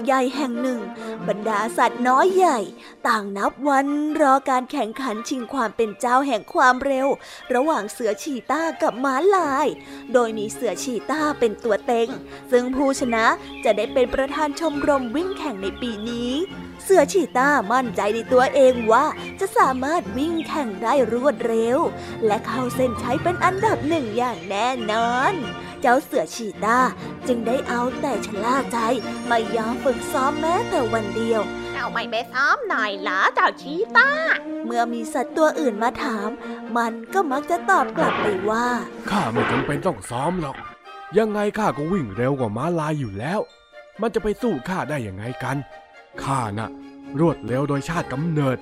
[0.05, 0.81] ใหญ่แห่งหนึ่ง
[1.29, 2.59] บรรดาสัตว์น้อยใหญ่
[3.09, 3.87] ต่างนับวัน
[4.21, 7.07] รอการแข่งขันชิงความเป็นเจ้าแห่งความเร็ว
[7.55, 9.67] ระหว่างเสือชีต้ากับม้าลาย
[10.13, 12.09] โดยมีเสือชีต้าเป็นตัวเต็ง
[12.51, 13.27] ซึ่งผู้ชนะ
[13.65, 16.33] จะได้เป็นประธานชมรมวิ่งแข่งในปีนี้
[16.85, 19.07] เสือชีต้ามั่นใจในตัวเองว่า
[19.41, 21.79] จะสามารถวิ่งแข่งได้รวดเร็ว
[22.27, 25.35] และเข้าเส้นชัยเป็นอันดับหนึ่งอย่างแน่นอน
[25.81, 26.79] เจ้าเสือชีต้า
[27.27, 28.79] จึงได้เอาแต่ชะล่าใจ
[29.27, 31.41] ไม่ยอมฝึกซ้อมแม้แต่วันเดียว
[31.75, 34.11] เอาไม่ไปซ้อมหน่อยเหรอเจ้าชีต้า
[34.67, 36.29] เมื่อมีสัตว์ตัวอื่นมาถาม
[36.77, 38.67] มันก็มักจะตอบกลับไปว่า
[39.11, 40.57] ข้าไม่จำเป็นต้องซ้อมหรอก
[41.19, 43.41] ยังไงข้าก็วิ่งเร็วกว่าม้าลายอยู่แล้ว
[44.01, 45.57] มันจะไปสู้ข้าได้ยังไงกัน
[46.23, 46.71] ข้าน่ะ
[47.19, 48.59] รวดเร็วโดยชาติกำเนิด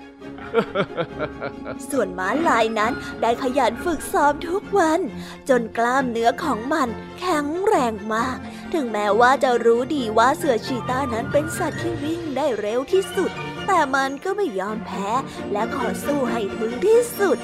[1.91, 5.01] ส่วนม้าลายนั้นได้ขยันฝึกซ้อมทุกวัน
[5.49, 6.89] จนกล้ามเนื้อของมัน
[7.21, 8.39] แข็งแรงมาก
[8.75, 13.31] ถึงแม้ว่าจะรู้ดีว่าเสือชีต้านั้นเป็นสัตว์ที่วิ่งได้เร็วที่สุด
[13.67, 15.09] แต่มันก็ไม่ยอมแพ้
[15.53, 17.39] และขอสู้ให้ถึงที่สุด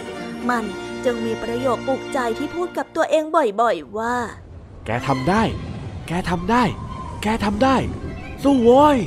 [0.48, 0.64] มัน
[1.04, 3.24] จึงมีประโยคปลุกใจที่พูดกับตัวเอง
[3.60, 4.16] บ่อยๆว่า
[4.86, 5.42] แกทำได้
[6.08, 6.64] แกทำได้
[7.22, 7.76] แกทำได้
[8.42, 8.98] สู้โว้ย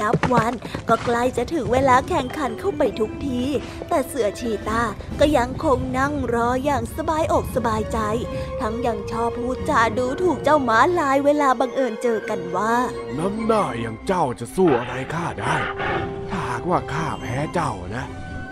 [0.00, 0.52] นับวัน
[0.88, 3.42] ก็ใกล้จะถึงเวลาแข่งขันเข้าไปทุกที
[3.88, 4.82] แต่เสือชีตา
[5.20, 7.98] ก็ยังคงนั่งรออย่างสบายอกสบายใจ
[8.60, 12.74] ทั้งยังชอบพูดจาดูถูกเจ้าหมาลายเวลาบังเอิญเจอกันว่า
[13.18, 15.54] น้ำหน้าอย่างเจ้าจะสู้อะไรข้าได้
[16.30, 18.04] ถ้าหากว่าข้าแพ้เจ้านะ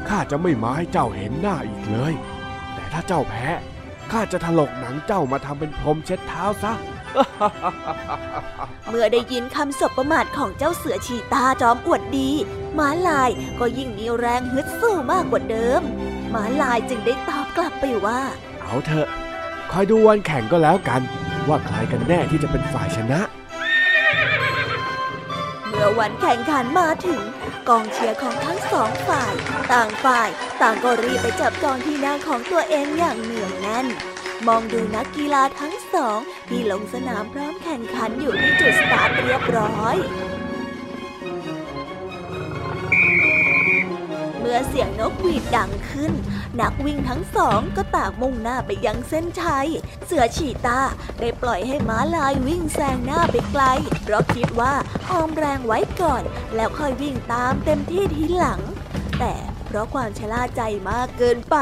[0.09, 2.15] ข้าจะไม่มาให้เจ้าเห็นหน้าอีกเลย
[2.75, 3.49] แต่ถ้าเจ้าแพ้
[4.13, 6.73] ข้าจะถลกหนังเจ้ามาทำเป็นพรมเช็ดเท้าซะ
[8.89, 12.31] เมื่อได้ยินคำสบประมาทของเจ้าเสือชีตาจอมอวดดี
[12.79, 15.81] ม้าลายก็ยิ่งมีแรงฮึดสู้มากกว่าเดิม
[16.35, 18.21] ม้าลายจึงได้ตอบกลับไปว่า
[18.63, 19.09] เอาเถอะ
[19.71, 21.03] คอยดูวันแข่งก็แล้วกัน
[21.49, 23.21] ว่าใครกันแน่ที่จะเป็นฝ่ายชนะ
[25.69, 27.23] เมื่อวันแข่งขันมาถึง
[27.69, 29.33] กองเชียร์ของทั้งสองฝ่าย
[29.73, 30.29] ต่างฝ่าย
[30.63, 33.87] ต่างก็รีบไปจับจองที่นั่งของตัวเองอย่างเหนียวแน่น
[34.47, 36.19] มองดูนักกีฬาทั้งสอง
[36.49, 39.97] ที่ลงสนามพร้อมแข่งขันอยู่ที่จุดสตาร์ทเรียบร้อย
[44.39, 46.13] เมื่อเสียงนกหวีดดังขึ้น
[46.61, 49.69] นักวิ่งทั้งสองก็ต่างมุ่งหน้าไปยังเส้นชัย
[50.05, 50.81] เสือฉีตา
[51.21, 53.65] ได้ปล่อยให้ม้าลายวิ่งแซงหน้าไปไกล
[54.03, 54.75] เพราะคิดว่า
[55.11, 56.23] ออมแรงไว้ก่อน
[56.55, 58.61] แล้วค่อยวิ่งตามเต็มที่ทีหลัง
[59.19, 59.35] แต่
[59.67, 61.57] เพราะความชะล่าใจมากเกินไป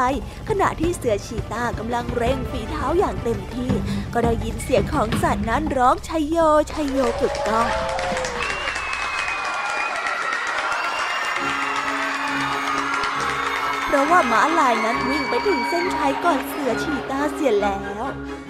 [0.49, 3.71] ขณะที่เสือชีตากำลังเร่งฝีเท้าอย่างเต็มที่
[4.13, 6.37] ก็ได้ยินเสียงของสัตว์นั้นร้องชัยโย
[6.71, 7.69] ชัยโยกึกก้อง
[13.97, 18.03] พราะว่าม้าลายนั้นวิ่งไปถึงเส้นชัยก่อนเสือชีตาเสียแล้ว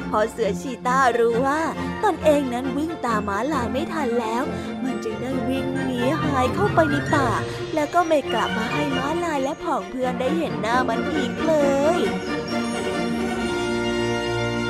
[0.09, 1.61] พอเสือชีตารู้ว่า
[2.03, 4.43] ตนเองนั้นวิ่งตามม้าลายไม่ทันแล้ว
[4.83, 7.29] มันจึงได้วิ่งหนีหายเข้าไปในป่า
[7.75, 9.24] แล้วก็ไม่กลับมาให้ม้าลาย
[9.63, 11.53] ผองเพื่อนได้เห็นหน้ามันอีกเล
[11.97, 11.99] ย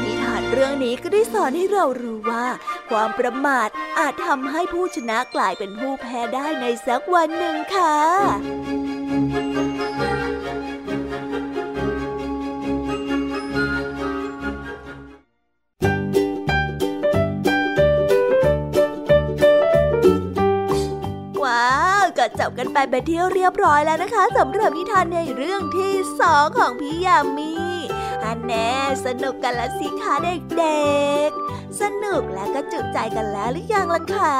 [0.01, 2.45] นิทานเรื่องนี้ก็ได้สอนให้เรารู้ว่า
[2.89, 3.69] ความประมาท
[3.99, 7.95] อาจทำให้ผู้ชนะกลายเป็นผู้แพ้ได้ในสักวันหนึ่งค่ะ
[22.85, 27.53] กันไปเที่เรียบร้อยแล้วนะคะสำหรับนิทานในเรื่องที่สองของพี่ยามี
[28.23, 28.69] อันแน่
[29.05, 30.13] สนุกกันละสิคะ
[30.57, 30.95] เด็
[31.27, 34.35] กๆ สนุกและก็จุใจกันแล้วหรือยังล่ะคะ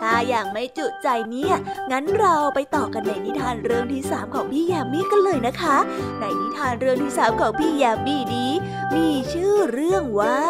[0.00, 1.54] ถ้าอย่างไม่จุใจเนี่ย
[1.90, 5.76] งั้นเราไปต่อกันในนิทานเรื่องที่สามของพี่ยามีกันเลยนะคะ
[6.20, 8.52] ในนิทานเรื่องที่สามของพี่ยามีนี้
[8.96, 10.40] มีชื่อเรื่องว่า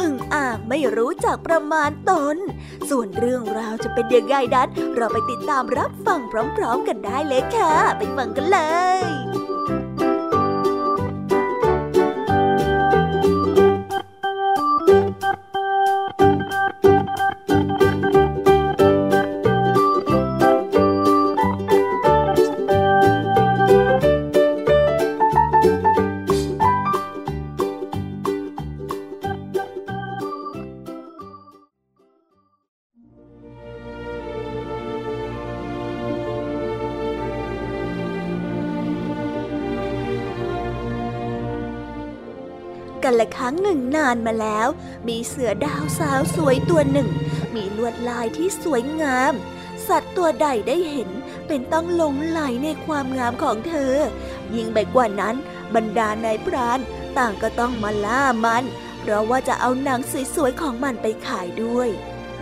[0.00, 2.36] อึ่งอ่างไม่รู้จักประมาณตน
[2.90, 6.20] ส่วนเรื่องราวจะเป็นยังไงนั้นเราไปติดตามรับฟัง
[6.56, 8.58] พร้อม ๆ กันได้เลยค่ะ ไปฟังกันเล
[8.98, 9.00] ย
[43.06, 44.68] กันละครั้งหนึ่งนานมาแล้ว
[45.08, 47.08] มีเสือดาวสาวสวยตัวหนึ่ง
[47.54, 49.32] มีลวดลายที่สวยงาม
[49.88, 51.10] สัตว์ตัวใดได้เห็น
[51.46, 53.94] เป็นต้องหลงไหลในความงามของเธอ
[54.54, 55.36] ยิ่งไปกว่านั้น
[55.74, 56.78] บรรดานายพราน
[57.18, 58.64] ต่างก็ต้องมาล่ามัน
[59.00, 60.00] เพราะว่าจะเอาหนัง
[60.34, 61.88] สวยๆของมันไปขายด้วย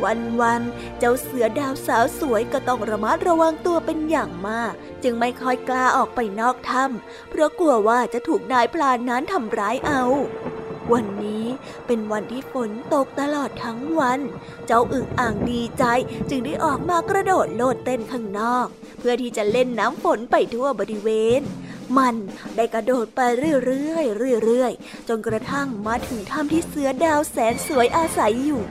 [0.02, 4.72] วันๆ เจ้าเสือดาวสาวสวยก็ต้องระมัดระวังตัวเป็นอย่างมาก
[5.02, 10.04] จึงไม่ค่อยกล้าออกไปนอกถ้ำเพราะกลัวว่าจะถูกนายพรานนั้นทำร้ายเอา
[10.92, 11.46] วันนี้
[11.86, 14.20] เป็นวันที่ฝนตกตลอดทั้งวัน
[14.66, 15.84] เจ้าอึ่งอ่างดีใจ
[16.30, 18.66] จึงได้ออกมากระโดดโลดเต้นข้างนอก
[18.98, 21.08] เพื่อที่จะเล่นน้ำฝนไปทั่วบริเว
[21.40, 21.42] ณ
[21.98, 22.14] มัน
[22.56, 23.20] ได้กระโดดไป
[23.64, 28.62] เรื่อยๆเรื่อยๆจนกระทั่งมาถึงถ้ำที่เสือดาวแสนสวยอาศัยอยู่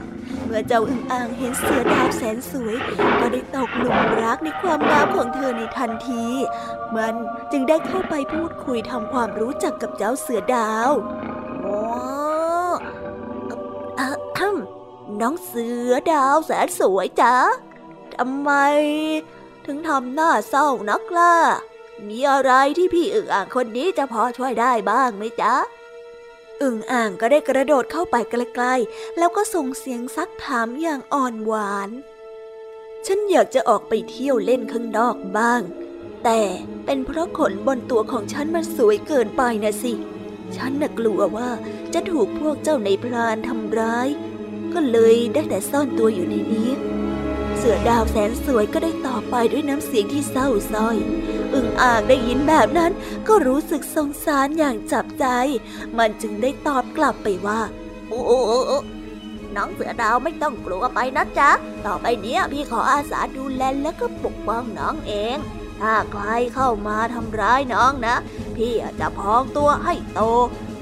[0.46, 2.76] เมื่อเจ้าอึ่งอ่างเห็นเสือดาวแสนสวย
[3.20, 6.26] ก็ได้ตกหลุมรักในความงามของเธอในทันที
[6.96, 7.14] มัน
[7.52, 10.92] จึงได้เข้าไปพูดคุยทำความรู้จักกับเจ้าเสือดาว
[11.62, 11.80] โอ้
[14.00, 14.54] อะอะ
[15.22, 17.36] น้องเสือดาวแสนสวยจ๊ะ
[18.16, 18.52] ทำไม
[19.66, 21.36] ถึงทำหน้าเศร้านักล่ะ
[22.10, 25.54] มีอะไรที่พี่อึ่งอ่างคนนี้จะพอช่วยได้บ้างไหมจ๊ะ
[26.62, 31.90] อึ่งอ่างก็ได้กระโดดเข้าไปใกล้ๆ แล้วก็ส่งเสียงซักถามอย่างอ่อนหวาน
[33.06, 35.62] ฉันอยากจะออกไปเที่ยวเล่นข้างนอกบ้าง
[36.24, 36.42] แต่
[36.86, 39.94] เป็นเพราะขนบนตัวของฉันมันสวยเกินไปนะสิ
[40.56, 41.50] ฉันน่ะกลัวว่า
[41.94, 44.08] จะถูกพวกเจ้าในพรานทำร้าย
[44.74, 46.70] ก็เลยได้แต่ซ่อนตัวอยู่ในนี้
[47.58, 50.98] เสือดาวแสนสวยก็ได้ตอบไปด้วยน้ำเสียงที่เศร้าส้อย
[51.54, 52.92] อึ่งอ่างได้ยินแบบนั้น
[53.28, 55.26] ก็รู้สึกสงสารอย่างจับใจ
[55.98, 57.62] มันจึงได้ตอบกลับไปว่า
[58.10, 61.52] โอ้โน้องเสือดาวไม่ต้องกลัวไปนะจ๊ะ
[61.86, 65.38] ต่อไปเนี้ยพี่ขออาสาดูแลและก็ปกป้องน้องเอง
[65.82, 66.24] ถ้าใคร
[66.56, 68.16] เข้ามาทำร้ายน้องนะ
[68.58, 70.22] พี่จะพองตัวให้โต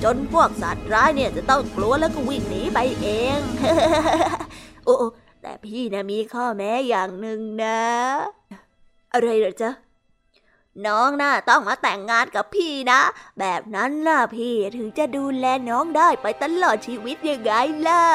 [0.03, 3.07] จนพวกสัตว์ร้ายเนี่ยจะต้องกลัวแล้วก็วิ่งหนีไปเอ
[3.37, 3.39] ง
[4.85, 5.07] โอ้โอ้
[5.41, 7.81] แต่พี่นะมีข้อแม้อย่างหนึ่งนะ
[9.13, 9.71] อะไรเหรอจ๊ะ
[10.87, 13.01] น้องน่ะต้องมาแต่งงานกับพี่นะ
[13.39, 17.51] แบบนั้นล่ะพี่ถึงจะดูแลน้องได้ไปตลอดชีวิตยังไง
[17.87, 18.05] ล่ะ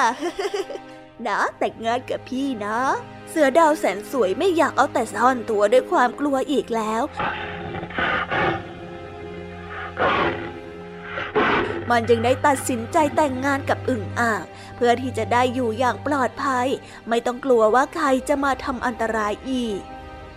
[1.26, 2.78] นะแต่งงานกับพี่นะ
[3.30, 7.02] เสือดาวแสนสวยไม่อยากเอาแต่ซ่อนตัวด้วยความกลัวอีกแล้ว
[11.90, 14.42] มันจึงได้ตัดสินใจแต่งงานกับอึ่งอ่าง
[14.76, 16.66] เพื่อที่จะได้อยู่อย่างปลอดภัย
[17.08, 19.80] ไม่ต้องกลัวว่าใครจะมาทำอันตรายอีก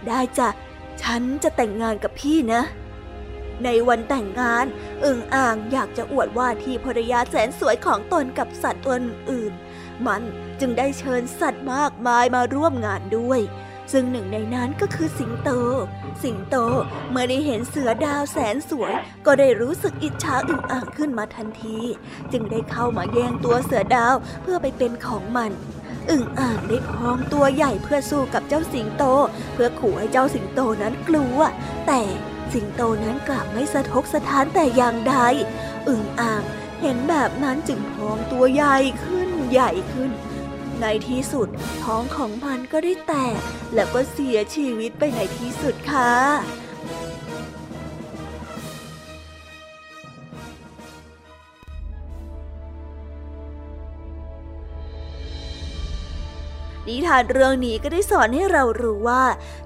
[0.07, 0.49] ได้จ้ะ
[1.01, 2.61] ฉันจะแต่งงานกับพี่นะ
[3.63, 4.65] ในวันแต่งงาน
[5.05, 8.95] อึ่งอ่างอยากจะอวดว่าที่ภรรยาแสนสวยของตนกับสัตว์ตัว
[9.31, 9.53] อื่น
[10.05, 10.21] มัน
[10.59, 13.41] จึงได้เชิญสัตว์มากมายมาร่วมงานด้วย
[13.91, 15.49] ซึ่งหนึ่งในนั้นก็คือสิงโต
[16.23, 16.55] สิงโต
[17.09, 18.93] เมื่อได้เห็นเสือดาวแสนสวย
[19.25, 21.79] ก็ได้รู้สึกอิจฉาอึ่งอ่างขึ้นมาทันที
[22.31, 25.51] จึงได้เข้ามาแย่งตัวเสือดาวเพื่อไปเป็นของมัน
[26.09, 29.03] อึ่งอ่างได้พองตัวใหญ่เพื่อสู้กับเจ้าสิงโต
[29.53, 31.39] เพื่อขู่ให้เจ้าสิงโตนั้นกลัว
[31.87, 32.01] แต่
[32.53, 35.15] สิงโตนั้นกลับไม่สะทกสะท้านแต่อย่างใด
[35.87, 36.43] อึ่งอ่าง
[36.81, 40.11] เห็นแบบนั้นจึงพองตัวใหญ่ขึ้นใหญ่ขึ้น
[40.81, 41.47] ในที่สุด
[41.83, 43.39] ท้องของมันก็ได้แตก
[43.73, 46.13] แล้วก็เสียชีวิตไปในที่สุดค่ะ
[56.89, 59.23] นิทานเรื่องนี้ก็ได้สอนให้เรารู้ว่า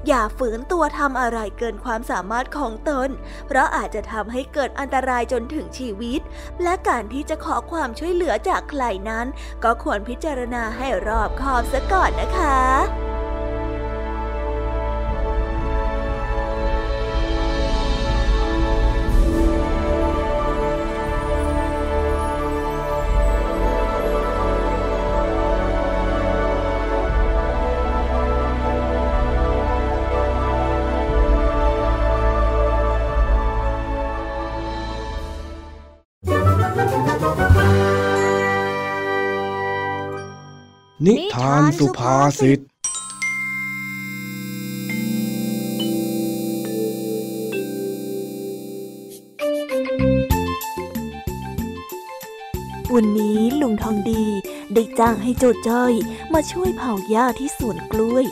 [0.07, 3.09] อย่าฝืนตัวทำอะไรเกินความสามารถของตน
[3.47, 6.21] เพราะอาจจะทำให้เกิดอันตรายจนถึงชีวิต
[6.63, 9.25] และการที่จะขอความช่วยเหลือจากใครนั้น
[9.63, 13.12] ก็ควรพิจารณาให้รอบคอบซะก่อนนะคะ
[41.07, 54.25] นิทานสุภาษิต วันนี้ลุงทองดี
[54.73, 55.93] ได้จ้างให้โจจ้อย
[56.33, 58.25] มาช่วยเผาหญ้าที่สวนกล้วย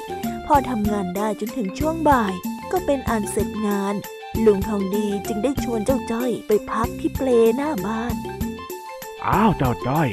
[0.46, 2.34] พอทำงานได้จนถึงช่วงบ่าย
[2.72, 3.96] ก็เป็นอันเสร็จงาน
[4.46, 8.16] ลุงทองดีจึงได้ชวนเจ้าจ้อยไปพักที่เปลหน้าบ้าน
[9.28, 10.10] อ้าวเจ้าจ้อย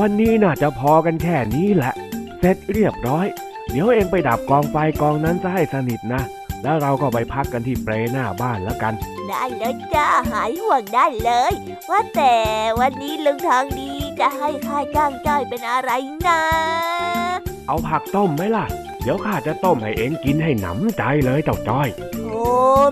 [0.00, 1.94] วันนี้น่าจะพอกันแค่นี้แหละ
[2.38, 3.26] เสร็จเรียบร้อย
[3.70, 6.22] เดี๋ยวเองไปดับกองไฟกองนั้นซะให้สนิทนะ
[6.62, 8.94] แล้วเราก็ไปพักกันที่เปลหน้าบ้านแล้วกัน
[9.28, 11.52] ได้เลยจ้าหายห่วงได้เลย
[11.90, 12.34] ว่าแต่
[12.80, 13.90] วันนี้ลุงทองดี
[14.20, 15.90] จะให้ข้าจ้างจ้อยเป็นอะไร
[16.26, 16.40] นะ
[17.66, 18.64] เอาผักต้มไหมล่ะ
[19.02, 21.88] เดี๋ยวข้าจะต้มให้เองกินให้หนำใจเลยเจ้าจ้อย
[22.24, 22.44] โอ้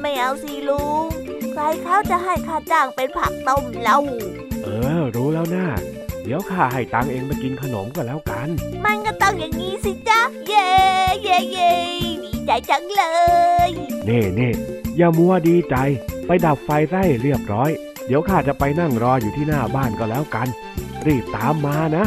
[0.02, 1.06] ไม่เอาสิลุง
[1.52, 3.98] ใครเขาจะให้ข้าจ้างเป็นผักต้มเล่า
[4.62, 5.66] เออ รู้แล้วนะ
[6.24, 8.48] เดี๋ยวข้าให้ตังเองไปกินขนมก็แล้วกัน
[8.84, 10.68] มันก็ต้องอย่างนี้สิจ๊ะ เย่
[11.22, 11.72] เย่เย่
[12.24, 13.02] ดีใจจังเล
[13.68, 13.70] ย
[14.06, 14.50] เน่เน่
[14.96, 15.76] อย่ามัวดีใจ
[16.26, 17.70] ไปดับไฟซะให้เรียบร้อย
[18.06, 20.48] เดี๋ยวข้าจะไปนั่งรออยู่ที่หน้าบ้านก็แล้วกัน
[21.06, 22.04] รีบตามมานะ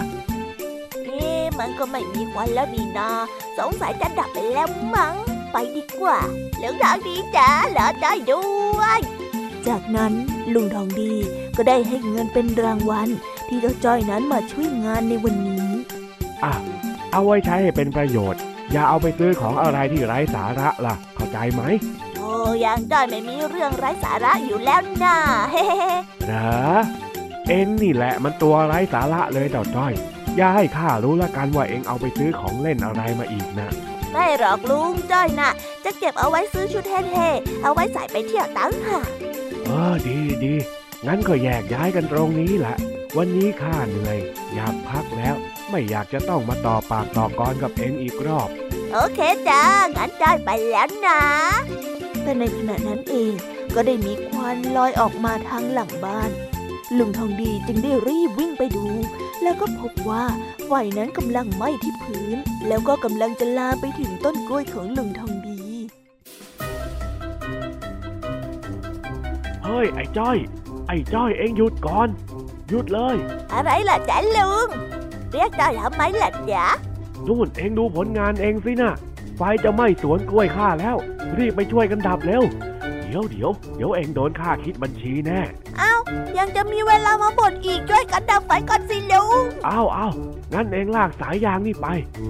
[1.06, 3.10] เอ๊ะมันก็ไม่มีควันแล้วนี่นา
[3.58, 5.16] สงสัยจะดับไปแล้วมั้ง
[5.52, 6.20] ไปดีกว่า
[6.62, 8.46] ลุงทองดีจ้าเหลอได้ด้
[8.80, 9.00] วย
[9.68, 10.14] จากนั้น
[10.54, 11.14] ลุงทองดี
[11.58, 13.10] ก็ได้ให้เงินเป็นรางวัล
[13.48, 15.70] ที่เจ้าจ้อยนั้นมาช่วยงานในวันนี้
[16.44, 16.54] อะ
[17.12, 18.42] เอาไว้ใช้ให้เป็นประโยชน์
[18.72, 21.62] อย่าเอาไปซื้อของอะไรที่ไร้สาระล่ะ เข้าใจไหม
[22.18, 22.32] โอ้
[22.66, 25.16] ยังจ้อยไม่มีเรื่องไร้สาระอยู่แล้วนะ
[25.52, 25.66] เฮ้
[26.26, 26.78] เหรอ
[27.48, 29.94] เอ็งนี่แหละมันตัวไร้สาระเลยเจ้าจ้อย
[30.38, 33.70] อย่าให้ข้ารู้ละกันว่าเอ็งเอาไปซื้อของเล่นอะไรมาอีกนะ
[34.12, 35.52] ไม่หรอกลุงจ้อยน่ะ
[35.86, 39.08] จะเก็บเอาไว้ซื้อชุดเท่ๆเอาไว้ใส่ไปเที่ยวตั้งหาก
[39.66, 40.54] เออดีดี
[41.08, 42.78] งั้นก็แยกย้ายกันตรงนี้แหละ
[43.16, 44.18] วันนี้ข้าเหนื่อย
[44.54, 45.36] อยากพักแล้ว
[45.70, 48.50] ไม่อยากจะต้องมาต่อปากต่อกรกับเอ็งอีกรอบ
[48.94, 49.64] โอเคจ้า
[49.96, 51.22] งั้นจ้อยไปแล้วนะ
[52.24, 53.34] แต่ในขณะนั้นเอง
[53.76, 56.30] ก็ได้มีควันลอยออกมาทางหลังบ้าน
[56.98, 58.88] ลุงทองดีจึงได้รีบวิ่งไปดู
[59.44, 60.26] แล้วก็พบว่า
[60.66, 62.38] ไฟนั้นกำลังไหม้ที่พื้น
[62.68, 65.62] แล้วก็กำลังจะลามไปถึงต้นกล้วยของลุงทองดี
[69.64, 70.38] เฮ้ยไอ้จ้อย
[70.88, 72.10] ไอ้จ้อยเอ็งหยุดก่อน
[72.70, 73.16] หยุดเลย
[73.54, 74.68] อะไรล่ะจ๊ะลุง
[75.32, 76.66] เรียกจ้อยทำไมล่ะจ๊ะ
[77.28, 78.92] นู่นเอ็งดูผลงานเอ็งสินะ
[79.38, 80.96] ไฟจะไหม้สวนกล้วยข้าแล้ว
[81.38, 82.44] รีบไปช่วยกันดับเร็ว
[83.04, 85.40] เดี๋ยวเดี๋ยวเดี๋ยวเอ็งโดนข้าคิดบัญชีแน่
[85.78, 85.94] เอ้า
[86.38, 90.14] ยังจะมีเวลามาบ่นอีกช่วยกันดับไฟก่อนสิลุงอ้าวอ้าว
[90.54, 91.88] งั้นเอ็งลากสายยางนี่ไป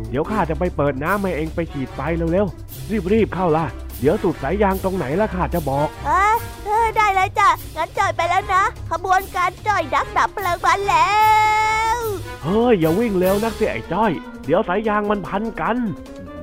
[0.10, 2.00] เดี๋ยวข้าจะไปเปิดน้ำให้เอ็งไปฉีดไฟ
[2.34, 3.66] เร็วๆรีบรีบเข้าล่ะ
[4.00, 11.18] เดี๋ยวสุดสายยางตรงไหนล่ะข้าจะบอกเอ้ยเอ้ยได้เลยจ้ะ งั้นจอยไปแล้วนะ ขบวนการจอยดักดับเพลิงมาแล้
[11.95, 11.98] ว
[12.43, 14.12] เฮ้ย อย่าวิ่งเร็วนักสิไอ้จ้อย
[14.45, 15.78] เดี๋ยวสายยางมันพันกัน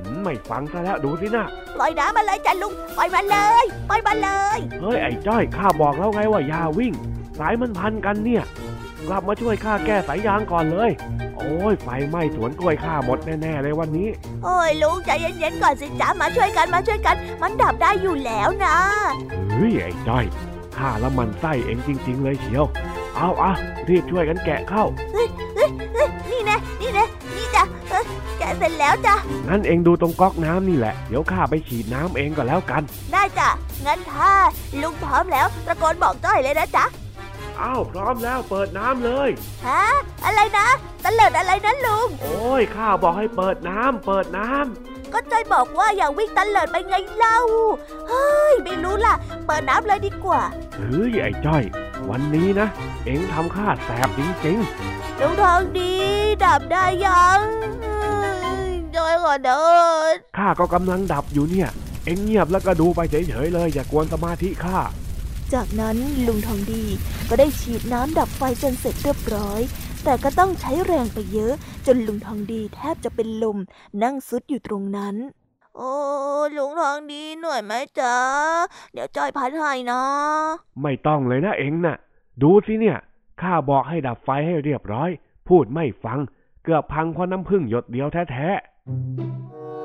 [0.03, 1.45] หืมไม่ฟังซะแล้วดูสินะ
[1.75, 6.93] ปล่อยน้ำมาเลยจ้ะลุงปล่อยมาเลยปล่อยมาเลย เฮ้ยไอ้จ้อยข้าบอกแล้วไงว่าอย่าวิ่ง
[7.39, 8.43] สายมันพันกันเนี่ย
[9.07, 10.91] กลับมาช่วยข้าแก้สายยางก่อนเลย
[11.37, 14.09] โอ้ยไฟไหม้สวนกล้วยข้าหมดแน่ๆเลยวันนี้
[14.43, 18.77] โอ้ยลุงใจเย็นๆก่อนสิจ้ามาช่วยกันมาช่วยกัน มันดับได้อยู่แล้วนะ
[19.51, 20.25] เฮ้ยไอ้จ้อย
[20.77, 22.65] ข้าละมันไส้เองจริง ๆ เลยเชียว
[23.15, 23.51] เอาอะ
[23.89, 24.83] รีบช่วยกันแกะเข้า
[25.15, 25.27] นี่
[26.45, 27.05] แน่นี่แน่
[27.35, 28.05] นี่จ้ะเอ้ย
[28.39, 29.15] แกะเสร็จแล้วจ้ะ
[29.47, 32.81] งั้นเองดูตรงก๊อกน้ำนี่แหละ เดี๋ยวข้าไปฉีดน้ำเองก็แล้วกัน
[33.11, 33.49] ได้จ้ะ
[33.85, 34.31] งั้นถ้า
[34.81, 36.85] ลุงพร้อมแล้วตะโกนบอกจ้อยเลยนะจ๊ะ
[37.61, 39.29] อ้าวพร้อมแล้วเปิดน้ำเลย
[39.67, 39.83] ฮะ
[40.25, 40.67] อะไรนะ
[41.03, 44.49] ตะเลิดอะไรนะลุง โอ้ยข้าบอกให้เปิดน้ำเปิดน้
[45.13, 47.39] ก็จอยบอกว่าอย่าวิ่งตันเลิดไปไงเล่า
[48.09, 50.41] เฮ้ยไม่รู้ล่ะ เปิดน้ำเลยดีกว่า
[50.77, 51.63] เฮ้ยไอ้จ้อย
[52.09, 52.67] วันนี้นะ
[53.05, 54.57] เอ็งทำข้าแสบจริง
[55.19, 55.93] ลุงทองดี
[56.43, 57.39] ดับได้ยัง
[58.95, 59.51] จอยขอโท
[60.11, 61.69] ษๆข้าก็กำลังดับอยู่เนี่ย
[62.05, 64.77] เอ็งเงียบแล้วก็ดูไปเฉยๆเลย อย่ากวนสมาธิข้า
[65.53, 66.83] จากนั้นลุงทองดี
[67.29, 69.61] ก็ได้ฉีดน้ำดับไฟจนเสร็จเรียบร้อย
[70.03, 71.53] แต่ก็ต้องใช้แรงไปเยอะ
[71.85, 73.57] จนลุงทองดีแทบจะเป็นลม
[74.03, 75.15] นั่งซุดอยู่ตรงนั้น
[75.75, 75.91] โอ้
[76.57, 78.15] ลุงทองดีหน่อยไหมจ๊ะ
[78.93, 80.01] เดี๋ยวจอยพัดให้นะ
[80.81, 81.97] ไม่ต้องเลยนะเอ็งน่ะ
[82.41, 82.97] ดูสิเนี่ย
[83.41, 85.09] ข้าบอกให้ดับไฟให้เรียบร้อย
[85.47, 86.19] พูดไม่ฟัง
[86.63, 89.84] เกือบพังเพราะน้ำพึ่งหยดเดียวแท้ๆ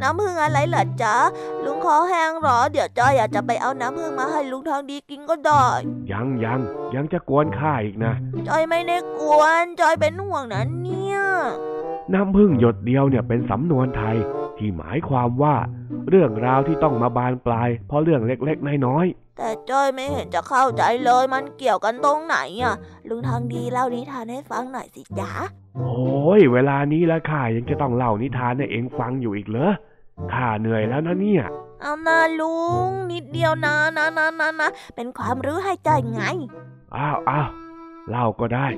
[0.00, 1.16] น้ำพึ่งอะไรเหรอจ๊ะ
[1.64, 5.64] ลุงคอแห้งเหรอ เดี๋ยวจอยอยากจะไปเอาน้ำพึ่งมาให้ลุงทองดีกินก็ได้
[6.12, 6.60] ยังยัง
[6.94, 8.14] ยังจะกวนข้าอีกนะ
[8.48, 11.18] จอยไม่ได้กวนจอยเป็นห่วงนะเนี่ย
[12.12, 14.16] น้ำพึ่งหยดเดียวเนี่ยเป็นสำนวนไทย
[14.58, 15.54] ที่หมายความว่า
[16.08, 19.06] เรื่องราวที่ต้องมาบานปลาย เพราะเรื่องเล็กๆน้อย
[19.36, 22.74] แต่จ้อยไม่เห็นจะเข้าใจเลยมันเกี่ยวกันตรงไหนอะ
[23.08, 29.72] ลุงทองดีเล่านิทานให้ฟังหน่อยสิจ๊ะๆโอ้ยเวลานี้แล้วข้ายังจะต้องเล่านิทานให้เองฟังอยู่อีกเหรอ
[30.32, 31.44] ข้าเหนื่อยแล้วนะเนี่ย
[31.80, 32.56] เอานาลุ
[32.86, 36.22] ง นิดเดียวนะนะนะนะนะเป็นความรู้ให้จ้อยไง
[36.96, 37.48] อ้าวอ้าว
[38.10, 38.68] เล่าก็ได้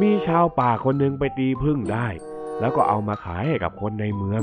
[0.00, 2.06] มีชาวป่าคนหนึ่งไปตีพึ่งได้
[2.60, 4.42] แล้วก็เอามาขายให้กับคนในเมือง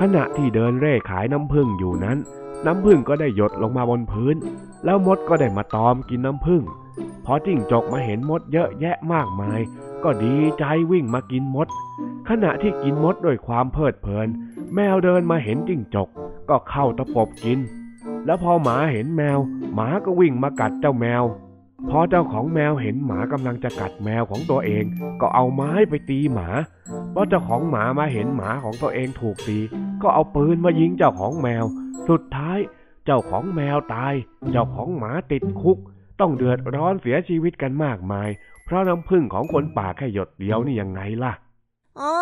[0.00, 2.18] ขณะที่เดินเร่ขายน้ำพึ่งอยู่นั้น
[2.66, 4.36] น้ำผึ้งก็ได้หยดลงมาบนพื้น
[4.84, 6.62] แล้วมดก็ได้มาตอมกินน้ำผึ้ง
[7.24, 9.60] พอจิ้งจกมาเห็นมดเยอะแยะมากมาย
[10.04, 11.68] ก็ดีใจวิ่งมากินมด
[12.28, 14.28] ขณะที่กินมดด้วยความเพลิดเพลิน
[14.74, 16.08] แมวเดินมาเห็นจิ้งจก
[16.48, 17.58] ก็เข้าตะปบกิน
[18.24, 19.38] แล้วพอหมาเห็นแมว
[19.74, 21.22] หมาก็วิ่งมากัดเจ้าแมว
[21.88, 24.84] พอเจ้าของแมวเห็นหมากำลังจะกัดแมวของตัวเอง
[25.20, 26.48] ก็เอาไม้ไปตีหมา
[27.12, 29.58] เพราะเจ้าของหมามาเห็นหมาของตัวเองถูกตี
[30.02, 31.64] ก็เอาปืนมายิงเจ้าของแมว
[32.08, 32.58] สุดท้าย
[33.04, 34.14] เจ้าของแมวตาย
[34.52, 35.78] เจ้าของหมาติดคุก
[36.20, 38.28] ต้องเดือดร้อนเสียชีวิตกันมากมาย
[38.64, 41.32] เพราะน้ำพึ่งของคนป่าแค่หยดเดียวนี่ยังไงล่ะ
[42.00, 42.14] อ๋อ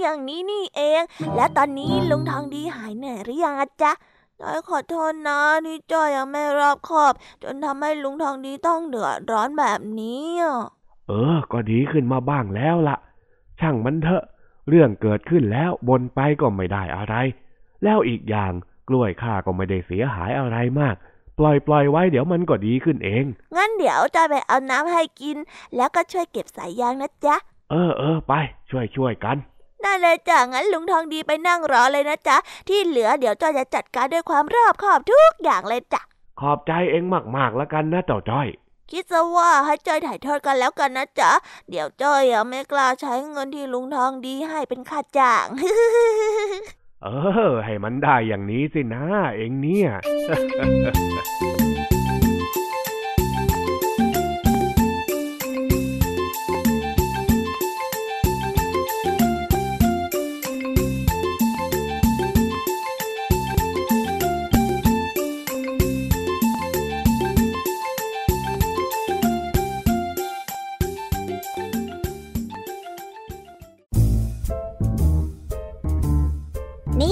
[0.00, 1.02] อย่างนี้นี่เอง
[1.36, 3.92] แล้วตอนนี้ลุงทองดีหายเหนื่อยหรือยังอะจ๊ะ
[4.44, 7.12] จอยขอโทษนะที่จอยยังไม่รอบคอบ
[7.42, 10.56] จนทำให้ลุงทองดีต้องเดือดร้อนแบบนี้อะ
[11.08, 12.96] เออ ก็ดีขึ้นมาบ้างแล้วล่ะ
[13.60, 14.24] ช่างมันเถอะ
[14.68, 17.14] เรื่องเกิดขึ้นแล้วบนไปก็ไม่ได้อะไร
[17.84, 18.52] แล้วอีกอย่าง
[18.88, 20.96] กล้วยข้าก็ไม่ได้เสียหายอะไรมาก
[21.38, 23.24] ปล่อยปล่อยไว้เดี๋ยวมันก็ดีขึ้นเอง
[23.56, 25.36] งั้นเดี๋ยวจอยไปเอาน้ำให้กิน
[25.76, 27.36] แล้วก็ช่วยเก็บสายยางนะจ๊ะ
[27.70, 28.32] เออเออไป
[28.70, 29.36] ช่วยช่วยกัน
[29.84, 32.36] ได้เลยจ้ะงั้นลุงทองดีไปนั่งรอเลยนะจ๊ะ
[32.68, 36.02] ที่เหลือเดี๋ยวจอยจะจัดการด้วยความรอบคอบทุกอย่างเลยจ้ะ
[36.40, 37.04] ขอบใจเอง
[37.36, 38.48] มากๆแล้วกันนะเจ้าจ้อย
[38.90, 41.30] คิดซะว่าให้จอยถ่ายทอดกันแล้วกันนะจ๊ะ
[41.70, 45.46] เดี๋ยวจอยอะไม่กล้าใช้เงินที่ลุงทองดีให้เป็นค่าจ้าง
[47.02, 47.08] เอ
[47.50, 49.04] อ ให้มันได้อย่างนี้สินะ
[49.36, 49.90] เองเนี่ย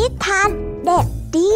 [0.00, 0.48] นิทาน
[0.84, 1.54] เด็ดดี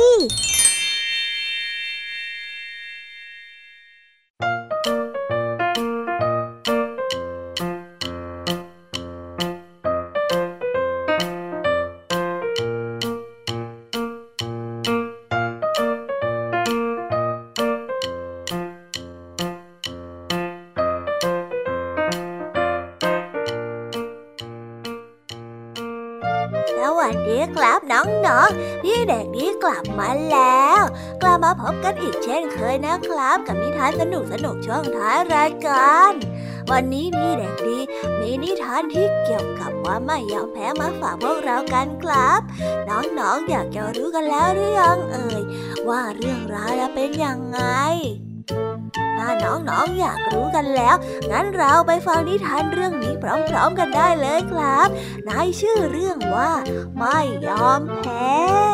[26.78, 30.82] สวัสดีครับน้องๆพี่เด็กดีกลับมาแล้ว
[31.22, 36.12] กลับมาพบกันอีกเช่นเคยนะครับ กับนิทานสนุกสนุกๆช่วงท้ายรายการ
[36.70, 37.78] วันนี้พี่เด็กดี
[38.20, 42.40] มีนิทานที่เกี่ยวกับว่าไม่ยอมแพ้มาฝากพวกเรากันครับ
[42.88, 45.42] น้องๆอยากจะรู้กันแล้วหรือยังเอ่ย
[45.88, 50.96] ว่าเรื่องราวจะเป็นยังไงาน้องๆอยากรู้กันแล้ว
[51.30, 54.88] งั้นเราไปฟังนิทานเรื่องนี้พร้อมๆกันได้เลยครับ
[55.26, 56.50] ในชื่อเรื่องว่า
[56.98, 58.73] ไม่ยอมแพ้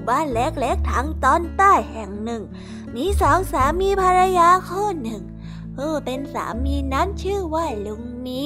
[0.00, 2.42] มู่บ้านเล็กๆทางตอนใต้แห่งหนึ่ง
[2.94, 5.22] มีสองสามีภรรยาคู่หนึ่ง
[5.76, 8.44] ผู้เป็นสามีนั้นชื่อว่าลุงมี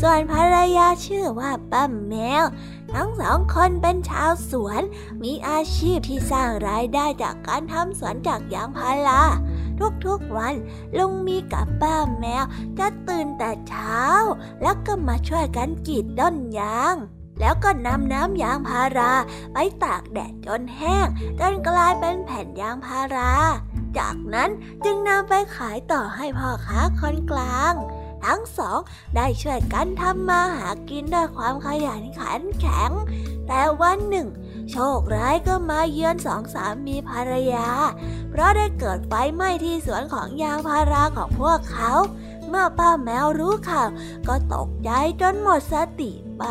[0.00, 2.44] ส่วนภรรยาชื่อว่าป้าแมว
[2.92, 4.82] ทั้งสองคนเป็นชาวสวน
[5.22, 9.22] มีอาชีพที่สร้างรายได้จากการทำสวนจากยางพารา
[10.06, 10.54] ทุกๆวัน
[10.98, 12.44] ลุงมีกับป้าแมว
[12.78, 14.02] จะตื่นแต่เช้า
[14.62, 16.96] แล้วก็มาช่วยกันกรีดต้นยาง
[17.40, 19.12] แล้วก็นำน้ำยางพารา
[19.52, 21.06] ไปตากแดดจนแห้ง
[21.40, 23.32] จนกลายเป็นแผ่นยางพารา
[23.98, 24.50] จากนั้น
[24.84, 27.74] จึงนำไปขายต่อให้พ่อค้าคนกลาง
[28.24, 28.78] ทั้งสอง
[29.16, 32.90] ได้ช่วยกันทำมาหากินด้วยความขยันขันแข็ง
[33.46, 34.28] แต่วันหนึ่ง
[34.70, 37.68] โชคร้ายก็มาเยือนสองสามีภรรยา
[38.30, 41.92] เพราะได้เกิดไฟไหม้ที่สวนของยางพาราของพวกเขา
[42.48, 43.88] เมื่อป้าแมวรู้ข่าว
[44.28, 46.44] ก็ตกใจจนหมดสติไป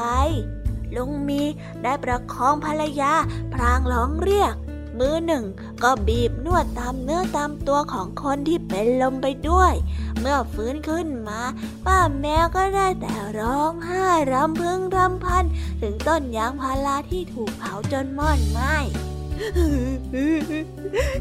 [0.95, 1.41] ลุงมี
[1.83, 3.13] ได้ประคองภรรยา
[3.53, 4.55] พรางร้องเรียก
[4.99, 5.45] มือหนึ่ง
[5.83, 9.73] ก็บีบนวดตามเนื้อตามตัวของคนที่เป็นลมไปด้วย
[10.19, 11.41] เมื่อฟื้นขึ้นมา
[11.85, 15.43] ป้าแมวก็ได้แต่ร้องไห้รำพึงรำพัน
[15.81, 18.75] ถึงต้นยางพาราที่ถูกเผาจนมอดไหม้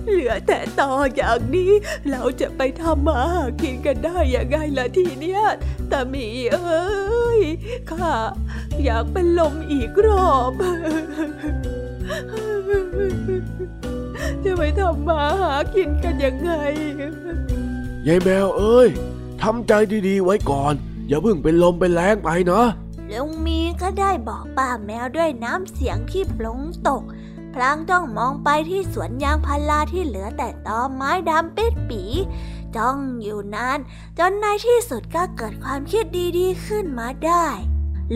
[0.08, 1.72] เหลือแต่ต่ออย่างนี้
[2.10, 5.42] เราจะไปทำมาหากินกันได้ยังไงล่ะทีเนี้ย
[5.90, 7.40] ตามีเอ้ย
[7.90, 8.12] ข้า
[8.84, 10.52] อยากเป็นลมอีกรอบ
[14.44, 16.52] จะไปทำมาหากินกันยังไง
[18.06, 18.88] ยายแมวเอ้ย
[19.42, 19.72] ทำใจ
[20.08, 20.74] ดีๆไว้ก่อน
[21.08, 22.62] อย่าเพิ่งเป็นลมเป็นแรงไปนะ
[23.12, 27.02] ลุงมีก็ได้บอกป้าแมวด้วยน้ำเสียงที่ปลงตก
[27.56, 32.02] พลางต้องมองไปที่สวนยางพาราที่เหลือแต่ตอไม้ดำปิดปี
[32.76, 33.78] จ้องอยู่นาน
[34.18, 36.04] จนในที่สุดก็เกิดความคิด
[36.38, 37.46] ดีๆขึ้นมาได้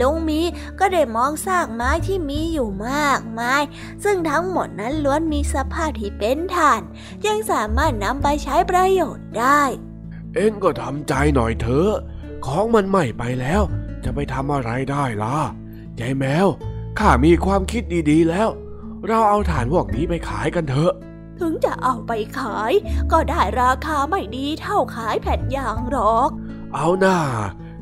[0.00, 0.40] ลุงมี
[0.78, 3.62] ก็ได้มองซากไม้ที่มีอยู่มากมาย
[4.04, 6.82] ซึ่งทั้งหมดนั้นล้วนมีสภาพที่เป็นถ่าน
[7.26, 9.62] ยังสามารถนำไปใช้ประโยชน์ได้
[10.34, 11.92] เอ็งก็ทำใจหน่อยเถอะ
[12.46, 13.62] ของมันไหม้ไปแล้ว
[14.04, 15.38] จะไปทำอะไรได้ล่ะ
[16.00, 16.46] ยายแมว
[16.98, 18.50] ข้ามีความคิดดีๆแล้ว
[19.08, 20.92] เราเอาถ่านพวกนี้ไปขายกันเถอะ
[21.40, 22.72] ถึงจะเอาไปขาย
[23.12, 26.30] ก็ได้ราคาไม่ดีเท่าขายแผ่นยางหรอก
[26.74, 27.18] เอาหน้า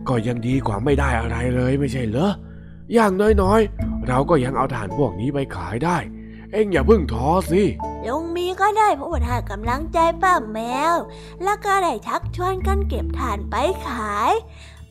[0.09, 2.33] ก็ยังดีกว่าไม่ได้อะไรเลยไม่ใช่เหรอ
[2.95, 3.13] อย่าง
[3.43, 5.97] น้อยๆ เราก็ยังเอาถ่านพวกนี้ไปขายได้
[6.53, 7.63] เอ็งอย่าเพิ่งท้อสิ
[8.07, 10.59] ลุงมีก็ได้พูดให้กำลังใจป้าแม
[10.93, 10.95] ว
[11.43, 13.55] แล้วก็ได้ชักชวนกันเก็บถ่านไป
[13.87, 14.33] ขาย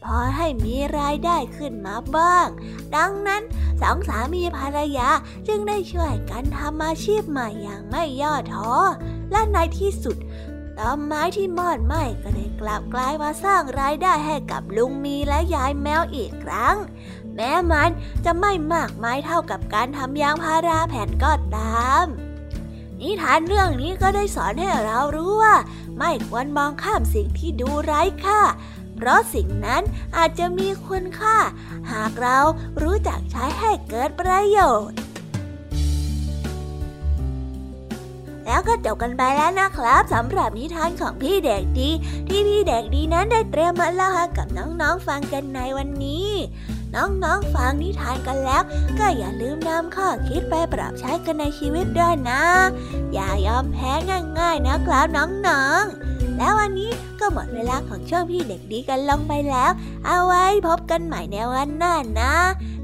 [0.08, 2.48] พอให้มีรายได้ขึ้นมาบ้าง
[2.96, 3.42] ดังนั้น
[3.82, 5.10] สองสามีภรรยา
[5.48, 8.72] จึงได้ช่วยกันทำอาชีพใหม่อย่างไม่ย่อท้อ
[9.32, 10.18] และในที่สุด
[10.78, 16.76] ต้นไม้ที่มอดไหม้ก็ได้กลับกลายมาสร้างรายได้ให้กับลุงมีและยายแมวอีกครั้ง
[17.36, 17.90] แม้มัน
[18.26, 22.06] จะไม่มากมายเท่ากับการทำยางพาราแผ่นก็ตาม
[23.02, 25.56] นิทานเรื่องนี้ก็ได้สอนให้เรารู้ว่า
[25.98, 28.42] ไม่ควรมองข้ามสิ่งที่ดูไร้ค่า
[28.98, 29.82] เพราะสิ่งนั้น
[30.18, 31.38] อาจจะมีคุณค่า
[31.92, 32.38] หากเรา
[32.82, 35.00] รู้จักใช้ให้เกิดประโยชน์
[38.46, 41.90] แล้วก็จบกันไปแล้วนะครับสำหรับนิทานของพี่เด็กดี
[42.28, 46.30] ที่พี่เด็กดีนั้นได้เตรียมมาเล่าให้กับน้องๆฟังกันในวันนี้
[46.96, 48.64] น้องๆฟังนิทานกันแล้ว
[49.00, 52.44] ก็อย่าลืมนำข้อคิดไปปรับใช้กันในชีวิตด้วยนะ
[53.14, 53.92] อย่ายอมแพ้
[54.40, 59.72] ง่ายๆนะครับน้องๆ แล้ววันนี้ก็หมดเวลาของช่วงพี่เด็กดีกันลงไปแล้ว
[60.06, 62.34] เอาไว้พบกันใหม่ในวันหน้านะ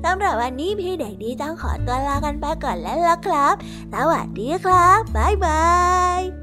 [0.04, 3.56] สำหรับวันนี้พี่เด็กดีต้องขอตัวลากันไปก่อนแล้วล่ะครับ
[3.94, 5.64] สวัสดีครับ บ๊ายบา
[6.20, 6.43] ย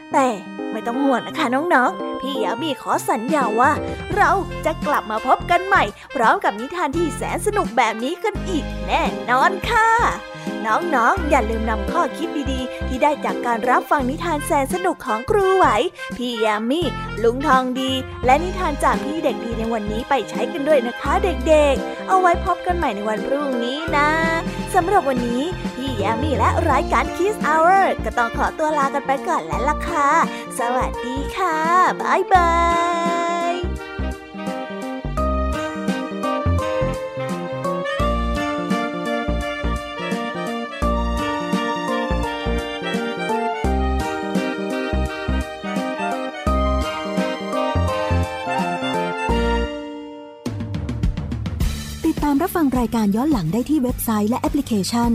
[0.13, 0.27] แต่
[0.71, 3.71] ไม่ต้องห่วงนะคะน้องๆ พี่ยามีขอสัญญาว่า
[4.15, 4.31] เรา
[4.65, 5.83] จะกลับมาพบกันใหม่
[6.15, 9.89] พร้อมกับนิทานที่แสนสนุกแบบนี้กันอีกแน่นอนค่ะ
[10.65, 15.67] น้องๆอย่าลืมนำข้อคิดดีๆ ที่ได้จากการรับฟังนิทานแสนสนุกของครูไหว
[16.17, 16.81] พี่ยามี
[17.23, 17.91] ลุงทองดี
[18.25, 24.09] และนิทานจากพี่เด็กดีในวันนี้ไปใช้กันด้วยนะคะเด็กๆ เอาไว้พบกันใหม่ในวันพรุ่งนี้นะ
[24.75, 25.43] สำหรับวันนี้
[25.75, 30.00] พี่ยามีและรายการ Kiss Hour ก็ต้องขอตัวลากันไปก่อนแล้วล่ะค่ะ
[30.59, 31.57] สวัสดีค่ะ
[32.01, 32.53] บ๊ายบา
[33.51, 33.53] ย
[52.05, 55.11] ติดตามรับฟังรายการย้อนหลังได้ที่เว็บไซต์และแอปพลิเคชัน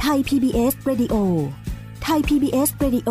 [0.00, 1.14] ไทย PBS Radio
[2.02, 3.10] ไทย PBS Radio